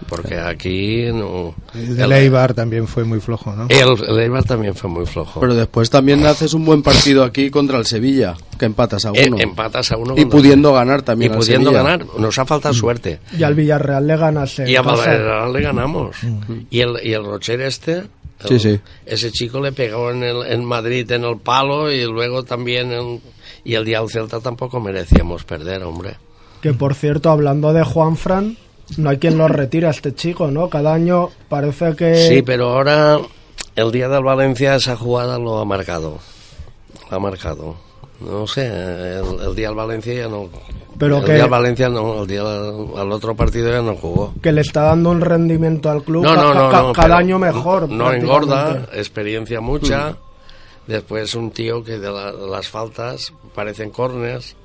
[0.10, 1.53] Porque aquí no...
[1.76, 3.68] el Eibar también fue muy flojo, ¿no?
[3.70, 5.39] El, el Eibar también fue muy flojo.
[5.39, 9.28] Pero después también haces un buen partido aquí contra el Sevilla, que empatas a Eh,
[9.28, 9.38] uno.
[9.39, 11.84] empatas a uno Y pudiendo ganar también Y al pudiendo Sevilla.
[11.89, 12.07] ganar.
[12.18, 13.20] Nos ha faltado suerte.
[13.38, 14.95] Y al Villarreal le ganas Y a casa.
[15.05, 16.16] Valera le ganamos.
[16.72, 18.10] Y el, y el Rocher este, el-
[18.47, 18.80] Sí, sí.
[19.05, 23.22] ese chico le pegó en, el, en Madrid en el palo y luego también en-
[23.64, 26.16] y el día del Celta tampoco merecíamos perder, hombre.
[26.62, 28.57] Que por cierto, hablando de Juan Fran,
[28.98, 30.70] no hay quien lo retire a este chico, ¿no?
[30.70, 32.16] Cada año parece que...
[32.28, 33.20] Sí, pero ahora
[33.76, 36.18] el día del Valencia esa jugada lo ha marcado.
[37.10, 37.76] Lo ha marcado.
[38.20, 40.50] No sé, el, el día del Valencia ya no.
[40.98, 43.96] Pero el que- día del Valencia no, el día del- al otro partido ya no
[43.96, 44.34] jugó.
[44.42, 47.40] que le está dando un rendimiento al club No, no, no, ca- no, cada año
[47.40, 47.88] mejor.
[47.90, 50.18] No engorda, experiencia mucha.
[50.88, 54.56] Después un tío que de, la- de las faltas parecen corners,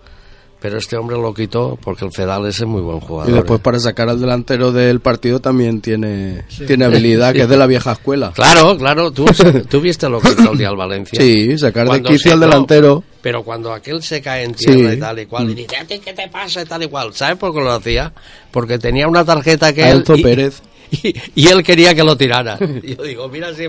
[0.65, 3.31] pero este hombre lo quitó porque el Fedal es muy buen jugador.
[3.31, 3.63] Y después ¿eh?
[3.63, 7.93] para sacar al delantero del partido también tiene, tiene habilidad, que es de la vieja
[7.93, 8.33] escuela.
[8.35, 9.27] Claro, claro, tú,
[9.69, 11.21] tú viste lo que hizo el día al Valencia.
[11.21, 13.05] Sí, sacar de Cuando quicio se- al delantero.
[13.21, 14.97] pero cuando aquel se cae en tierra Sí.
[14.97, 16.63] y tal y cual, y dice, ¿a ti qué te pasa?
[16.63, 17.13] y tal y cual.
[17.13, 18.11] ¿Sabes por qué lo hacía?
[18.51, 19.99] Porque tenía una tarjeta que A él...
[19.99, 20.63] Enzo y- Pérez.
[21.03, 22.57] Y, y él quería que lo tirara.
[22.83, 23.65] Y yo digo, mira si,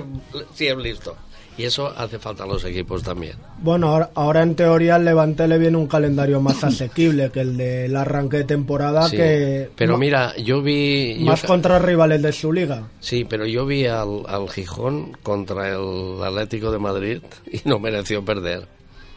[0.54, 1.16] si es listo.
[1.58, 3.36] Y eso hace falta a los equipos también.
[3.62, 7.56] Bueno, ahora, ahora en teoría al Levante le viene un calendario más asequible que el
[7.56, 9.16] del arranque de temporada, Sí.
[9.16, 11.16] que Pero mira, yo vi...
[11.20, 12.90] yo más ca- contra rivales de su liga.
[13.00, 18.24] Sí, pero yo vi al, al Gijón contra el Atlético de Madrid y no mereció
[18.26, 18.68] perder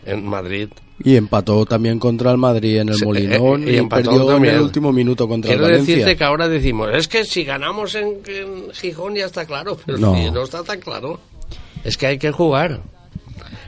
[0.07, 0.69] en Madrid.
[1.05, 4.55] Y empató también contra el Madrid en el Molinón eh, y y, empató perdió también.
[4.55, 5.95] en el último minuto contra Quiero el Valencia.
[5.95, 9.99] decirte que ahora decimos, es que si ganamos en, en Gijón ya está claro, pero
[9.99, 10.15] No.
[10.17, 11.21] si no está tan claro.
[11.85, 12.81] Es que hay que jugar.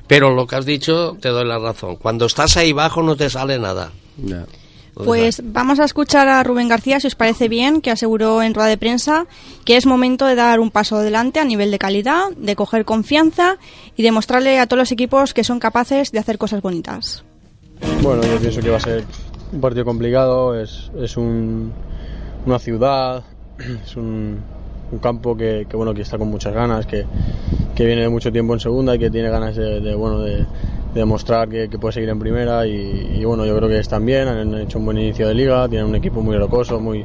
[0.06, 1.96] Pero lo que has dicho, te doy la razón.
[1.96, 3.92] Cuando estás ahí bajo no te sale nada.
[4.94, 8.68] Pues vamos a escuchar a Rubén García, si os parece bien, que aseguró en rueda
[8.68, 9.26] de prensa
[9.64, 13.56] que es momento de dar un paso adelante a nivel de calidad, de coger confianza
[13.96, 17.24] y demostrarle a todos los equipos que son capaces de hacer cosas bonitas.
[18.02, 19.04] Bueno, yo pienso que va a ser
[19.52, 21.72] un partido complicado, es, es un-
[22.44, 23.22] una ciudad,
[23.86, 24.40] es un,
[24.92, 27.04] un campo que, bueno que está con muchas ganas, que,
[27.74, 30.46] que viene de mucho tiempo en segunda y que tiene ganas de, bueno de, de
[30.94, 34.78] demostrar que, puede seguir en primera y, bueno yo creo que están bien, han hecho
[34.78, 37.04] un buen inicio de liga, tienen un equipo muy rocoso, muy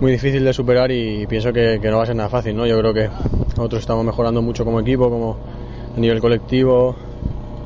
[0.00, 2.66] muy difícil de superar y pienso que, no va a ser nada fácil, ¿no?
[2.66, 3.08] Yo creo que
[3.56, 5.38] nosotros estamos mejorando mucho como equipo, como
[5.96, 6.94] a nivel colectivo,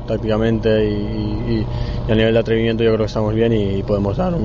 [0.07, 1.65] tácticamente y,
[2.09, 4.41] a nivel de atrevimiento yo creo que estamos bien y podemos dar un,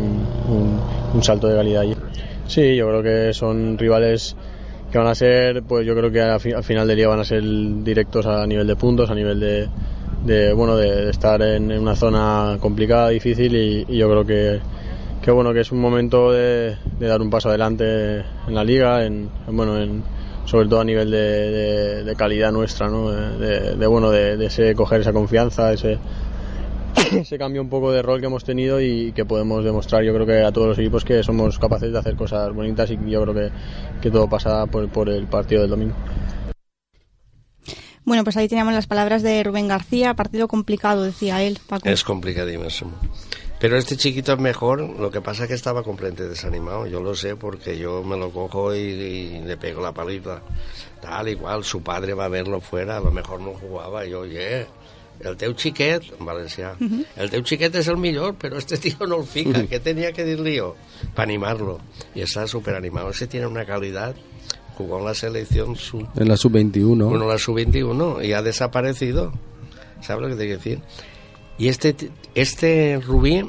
[0.48, 0.80] un-
[1.14, 1.94] un salto de calidad allí.
[2.46, 4.36] Sí, yo creo que son rivales
[4.96, 7.20] que van a ser, pues yo creo que al, fi- al final del día van
[7.20, 9.68] a ser directos a nivel de puntos, a nivel de,
[10.24, 14.60] de, bueno de, estar en, una zona complicada, difícil y, yo creo que,
[15.22, 19.28] que bueno que es un momento de, dar un paso adelante en la liga, en,
[19.46, 20.02] en, bueno en,
[20.46, 23.10] sobre todo a nivel de, de- calidad nuestra, ¿no?
[23.10, 25.98] de, bueno de ese coger esa confianza, ese
[27.12, 30.26] ese cambio un poco de rol que hemos tenido y que podemos demostrar yo creo
[30.26, 33.34] que a todos los equipos que somos capaces de hacer cosas bonitas y yo creo
[33.34, 33.50] que,
[34.00, 35.94] que todo pasa por, por el partido del domingo.
[38.04, 41.88] Bueno, pues ahí teníamos las palabras de Rubén García, partido complicado, decía él, Paco.
[41.88, 42.92] Es complicadísimo.
[43.58, 47.14] Pero este chiquito es mejor, lo que pasa es que estaba completamente desanimado, yo lo
[47.16, 50.42] sé porque yo me lo cojo y, y le pego la palita.
[51.00, 54.66] Tal igual, su padre va a verlo fuera, a lo mejor no jugaba y oye,
[55.20, 56.74] el teu xiquet, en valencià,
[57.16, 60.24] el teu xiquet és el millor, però este tío no el fica, ¿qué tenía que
[60.24, 60.74] dir-li jo?
[61.14, 61.80] Para animarlo.
[62.14, 64.14] Y está súper animado, ese tiene una calidad,
[64.76, 67.08] jugó en la selección sub En la sub-21.
[67.08, 69.32] bueno, la sub-21 y ha desaparecido.
[70.02, 70.80] ¿Sabes lo que te quiero decir?
[71.58, 71.96] Y este,
[72.34, 73.48] este Rubí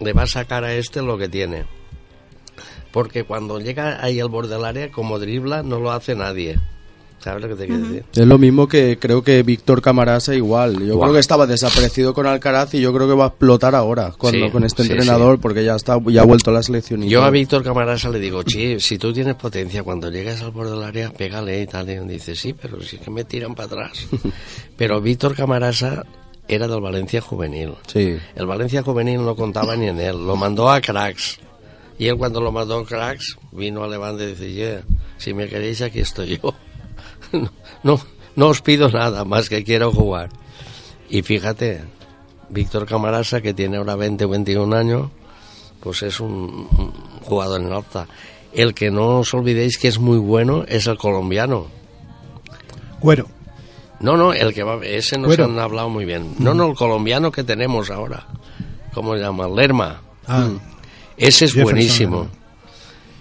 [0.00, 1.64] le va a sacar a este lo que tiene.
[2.92, 6.60] Porque cuando llega ahí al borde del área, como dribla, no lo hace nadie.
[7.22, 8.04] ¿Sabes lo que te quiero decir?
[8.14, 10.72] Es lo mismo que creo que Víctor Camarasa igual.
[10.80, 11.00] Yo Guau.
[11.02, 14.46] creo que estaba desaparecido con Alcaraz y yo creo que va a explotar ahora cuando
[14.46, 17.02] Sí, con este sí, entrenador porque ya está ya ha vuelto a la selección.
[17.04, 17.28] y Yo todo.
[17.28, 20.82] a Víctor Camarasa le digo, chi, si tú tienes potencia, cuando llegas al borde del
[20.82, 21.88] área, pégale y tal.
[21.88, 24.06] Y él dice, sí, pero si es que me tiran para atrás.
[24.76, 26.04] pero Víctor Camarasa
[26.48, 27.74] era del Valencia Juvenil.
[27.86, 28.16] Sí.
[28.34, 31.38] El Valencia Juvenil no contaba ni en él, lo mandó a Cracks.
[31.98, 34.82] Y él cuando lo mandó a Cracks, vino a Levante y dice, "Yeah,
[35.18, 36.52] si me queréis aquí estoy yo.
[37.32, 37.50] No,
[37.82, 38.00] no,
[38.36, 40.30] no os pido nada más que quiero jugar.
[41.08, 41.82] Y fíjate,
[42.48, 45.10] Víctor Camarasa, que tiene ahora 20 o 21 años,
[45.80, 48.06] pues es un, un jugador en alta.
[48.52, 51.66] El que no os olvidéis que es muy bueno es el colombiano.
[53.00, 53.26] Cuero.
[54.00, 55.44] No, no, el que va, ese nos Cuero.
[55.44, 56.34] han hablado muy bien.
[56.38, 58.26] No, no, el colombiano que tenemos ahora.
[58.92, 59.48] ¿Cómo se llama?
[59.48, 60.02] Lerma.
[60.26, 60.40] Ah.
[60.40, 60.60] Mm.
[61.16, 62.28] Ese es Jefferson buenísimo.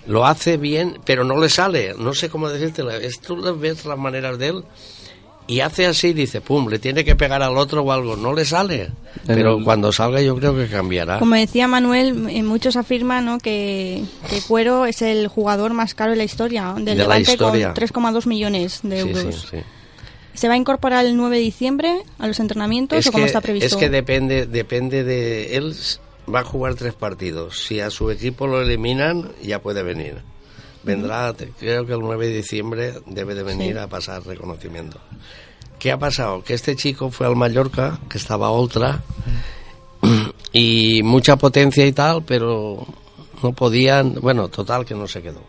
[0.07, 1.93] Lo hace bien, pero no le sale.
[1.97, 2.83] No sé cómo decirte.
[3.25, 4.63] Tú le ves las maneras de él
[5.47, 8.15] y hace así, dice, pum, le tiene que pegar al otro o algo.
[8.15, 8.89] No le sale.
[9.27, 11.19] Pero cuando salga yo creo que cambiará.
[11.19, 13.37] Como decía Manuel, eh, muchos afirman ¿no?
[13.37, 17.73] que, que Cuero es el jugador más caro de la historia del De Levante historia.
[17.73, 17.83] con
[18.13, 19.35] 3,2 millones de Sí, euros.
[19.51, 19.63] sí, sí.
[20.33, 23.27] ¿Se va a incorporar el 9 de diciembre a los entrenamientos Es o cómo que,
[23.27, 23.67] está previsto?
[23.67, 25.75] es que depende, depende de él.
[26.33, 27.63] Va a jugar tres partidos.
[27.65, 30.21] Si a su equipo lo eliminan, ya puede venir.
[30.83, 33.79] Vendrá, creo que el 9 de diciembre debe de venir Sí.
[33.79, 34.99] a pasar reconocimiento.
[35.79, 36.43] ¿Qué ha pasado?
[36.43, 39.01] Que este chico fue al Mallorca, que estaba ultra,
[40.51, 42.85] y mucha potencia y tal, pero
[43.43, 45.41] no podían, bueno, total que no se quedó.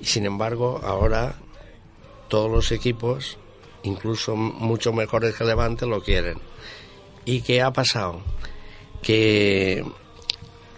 [0.00, 1.36] Y sin embargo, ahora
[2.28, 3.38] todos los equipos,
[3.82, 6.38] incluso mucho mejores que Levante, lo quieren.
[7.24, 8.20] ¿Y qué ha pasado?
[9.04, 9.84] Que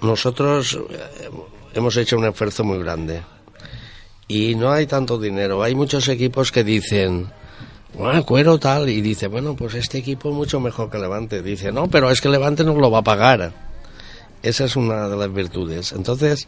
[0.02, 1.30] nosotros eh,
[1.74, 3.22] hemos hecho un esfuerzo muy grande
[4.28, 5.62] y no hay tanto dinero.
[5.62, 7.30] Hay muchos equipos que dicen,
[7.94, 11.42] bueno, cuero tal, y dice, bueno, pues este equipo es mucho mejor que Levante.
[11.42, 13.52] Dice, no, pero es que Levante no lo va a pagar.
[14.42, 15.92] Esa es una de las virtudes.
[15.92, 16.46] Entonces,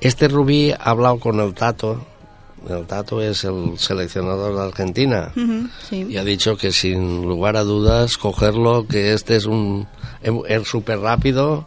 [0.00, 2.06] este Rubí ha hablado con el Tato.
[2.68, 5.32] El Tato es el seleccionador de Argentina.
[5.88, 6.06] Sí.
[6.08, 9.86] Y ha dicho que sin lugar a dudas cogerlo, que este es un
[10.22, 11.66] es súper rápido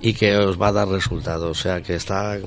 [0.00, 1.58] y que os va a dar resultados.
[1.58, 2.38] O sea, que está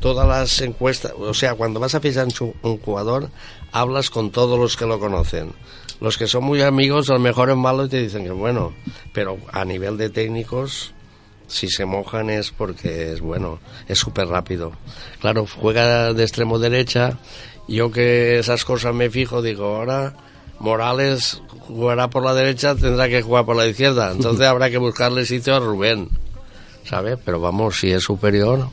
[0.00, 2.26] todas las encuestas, o sea, cuando vas a fichar
[2.62, 3.28] un jugador,
[3.70, 5.52] hablas con todos los que lo conocen.
[6.00, 8.72] Los que son muy amigos, a lo mejor es malo y te dicen que bueno,
[9.12, 10.94] pero a nivel de técnicos,
[11.50, 14.72] si se mojan es porque es bueno, es súper rápido.
[15.20, 17.18] Claro, juega de extremo derecha,
[17.68, 20.14] yo que esas cosas me fijo, digo, ahora
[20.58, 25.26] Morales jugará por la derecha, tendrá que jugar por la izquierda, entonces habrá que buscarle
[25.26, 26.08] sitio a Rubén,
[26.84, 27.18] ¿sabes?
[27.24, 28.68] Pero vamos, si es superior,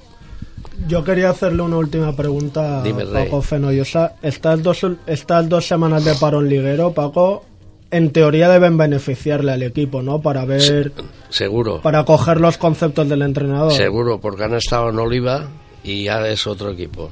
[0.87, 3.11] Yo quería hacerle una última pregunta Dime, a.
[3.11, 4.15] Paco Fenollosa.
[4.21, 7.43] Estas dos, estas dos semanas de parón liguero, Paco,
[7.91, 10.21] en teoría deben beneficiarle al equipo, ¿no?
[10.21, 10.91] Para ver,
[11.29, 11.81] Seguro.
[11.81, 13.73] para coger los conceptos del entrenador.
[13.73, 15.47] Seguro, porque han estado en Oliva
[15.83, 17.11] y ya es otro equipo.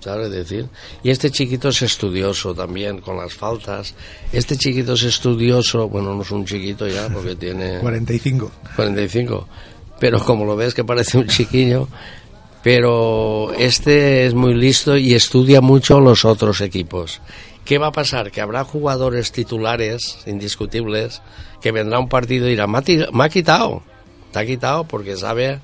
[0.00, 0.66] ¿Sabes decir?
[1.02, 3.94] Y este chiquito es estudioso también, con las faltas.
[4.32, 8.50] Este chiquito es estudioso, bueno, no es un chiquito ya, porque tiene 45.
[8.76, 9.48] 45.
[9.98, 11.86] Pero como lo ves que parece un chiquillo,
[12.62, 17.20] pero este es muy listo y estudia mucho los otros equipos.
[17.70, 18.32] ¿Qué va a pasar?
[18.32, 21.22] Que habrá jugadores titulares indiscutibles
[21.62, 23.84] que vendrá un partido y dirá, me ha, me ha quitado,
[24.32, 25.60] te ha quitado porque sabe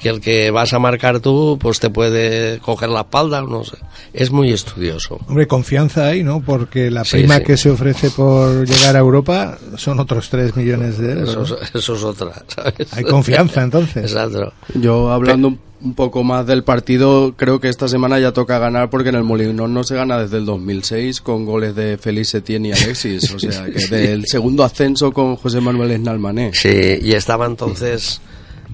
[0.00, 3.76] que el que vas a marcar tú pues te puede coger la espalda, no sé.
[4.12, 5.20] Es muy estudioso.
[5.28, 6.40] Hombre, confianza hay, ¿no?
[6.40, 7.44] Porque la Sí, prima sí.
[7.44, 11.28] que se ofrece por llegar a Europa son otros 3 millones de euros.
[11.30, 11.62] Eso, ¿no?
[11.62, 12.92] es- eso es otra, ¿sabes?
[12.92, 14.04] Hay confianza, entonces.
[14.10, 14.52] Exacto.
[14.74, 18.90] Yo hablando un- un poco más del partido, creo que esta semana ya toca ganar
[18.90, 22.68] porque en el Molinón no se gana desde el 2006 con goles de Félix Etienne
[22.68, 23.32] y Alexis.
[23.32, 26.50] O sea, que del segundo ascenso con José Manuel Esnalmané.
[26.52, 28.20] Sí, y estaba entonces,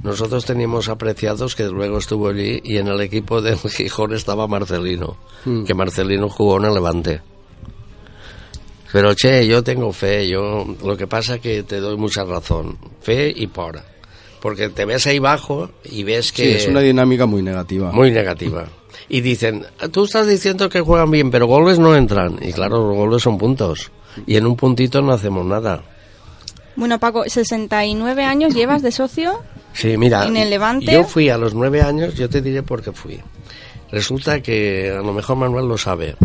[0.03, 5.17] nosotros teníamos apreciados que luego estuvo allí y en el equipo del Gijón estaba Marcelino,
[5.45, 5.65] Mm.
[5.65, 7.21] que Marcelino jugó en el Levante.
[8.93, 13.33] Pero che, yo tengo fe, yo lo que pasa que te doy mucha razón, fe
[13.35, 13.81] y por,
[14.41, 17.93] porque te ves ahí bajo y ves que Sí, es una dinámica muy negativa.
[17.93, 18.67] muy negativa.
[19.09, 22.39] Y dicen, tú estás diciendo que juegan bien, pero goles no entran.
[22.43, 23.91] Y claro, los goles son puntos.
[24.27, 25.83] Y en un puntito no hacemos nada.
[26.77, 29.43] Bueno, Paco, 69 años llevas de socio.
[29.77, 30.91] Sí, mira, En el Levante.
[30.91, 33.21] yo fui a los nueve años, yo te diré por qué fui.
[33.93, 36.17] Resulta que a lo mejor Manuel lo sabe.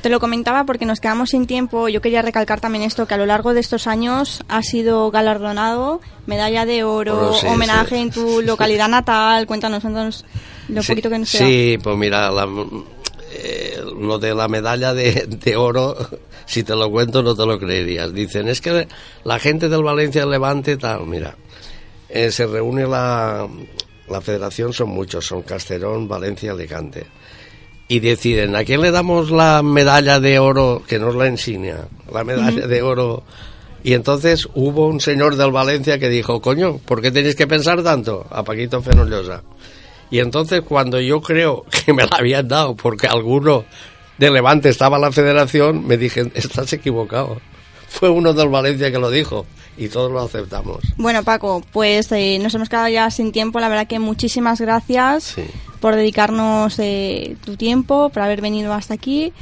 [0.00, 1.88] Te lo comentaba porque nos quedamos sin tiempo.
[1.88, 6.00] Yo quería recalcar también esto, que a lo largo de estos años ha sido galardonado,
[6.26, 8.02] medalla de oro, sí, homenaje sí.
[8.02, 9.46] en tu localidad natal.
[9.46, 10.24] Cuéntanos, cuéntanos
[10.68, 11.46] lo sí, poquito que nos queda.
[11.46, 12.46] Sí, pues mira, la-
[13.32, 15.96] eh, lo de la medalla de, de oro,
[16.46, 18.12] si te lo cuento no te lo creerías.
[18.12, 18.86] Dicen, es que
[19.24, 21.34] la gente del Valencia Levante tal, mira,
[22.14, 23.48] eh, se reúne la,
[24.08, 27.06] la federación, son muchos, son Casterón, Valencia, Alicante.
[27.88, 31.88] Y deciden, ¿a quién le damos la medalla de oro, que no es la insignia,
[32.12, 33.24] la medalla de oro?
[33.82, 37.82] Y entonces hubo un señor del Valencia que dijo, coño, ¿por qué tenéis que pensar
[37.82, 38.24] tanto?
[38.30, 39.42] A Paquito Fenollosa.
[40.08, 43.64] Y entonces cuando yo creo que me la habían dado porque alguno
[44.18, 47.40] de Levante estaba en la federación, me dije, estás equivocado.
[47.88, 49.46] Fue uno del Valencia que lo dijo
[49.76, 50.78] y todos lo aceptamos.
[50.96, 53.60] Bueno, Paco, pues eh, nos hemos quedado ya sin tiempo.
[53.60, 55.36] La verdad que muchísimas gracias
[55.80, 59.32] por dedicarnos eh, tu tiempo, por haber venido hasta aquí.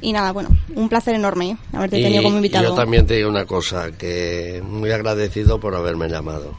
[0.00, 2.64] Y nada, bueno, un placer enorme haberte Y tenido como invitado.
[2.70, 6.54] yo también te digo una cosa, que muy agradecido por haberme llamado.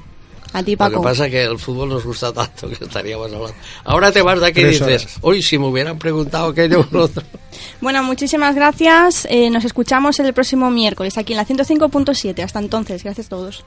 [0.54, 1.02] A ti, Lo Paco.
[1.02, 3.54] que pasa es que el fútbol nos gusta tanto que estaríamos hablando.
[3.84, 7.04] Ahora te vas de aquí y dices, hoy si me hubieran preguntado aquello o lo
[7.06, 7.24] otro.
[7.82, 9.28] Bueno, muchísimas gracias.
[9.30, 12.44] Eh, nos escuchamos el próximo miércoles aquí en la 105.7.
[12.44, 13.64] Hasta entonces, gracias a todos.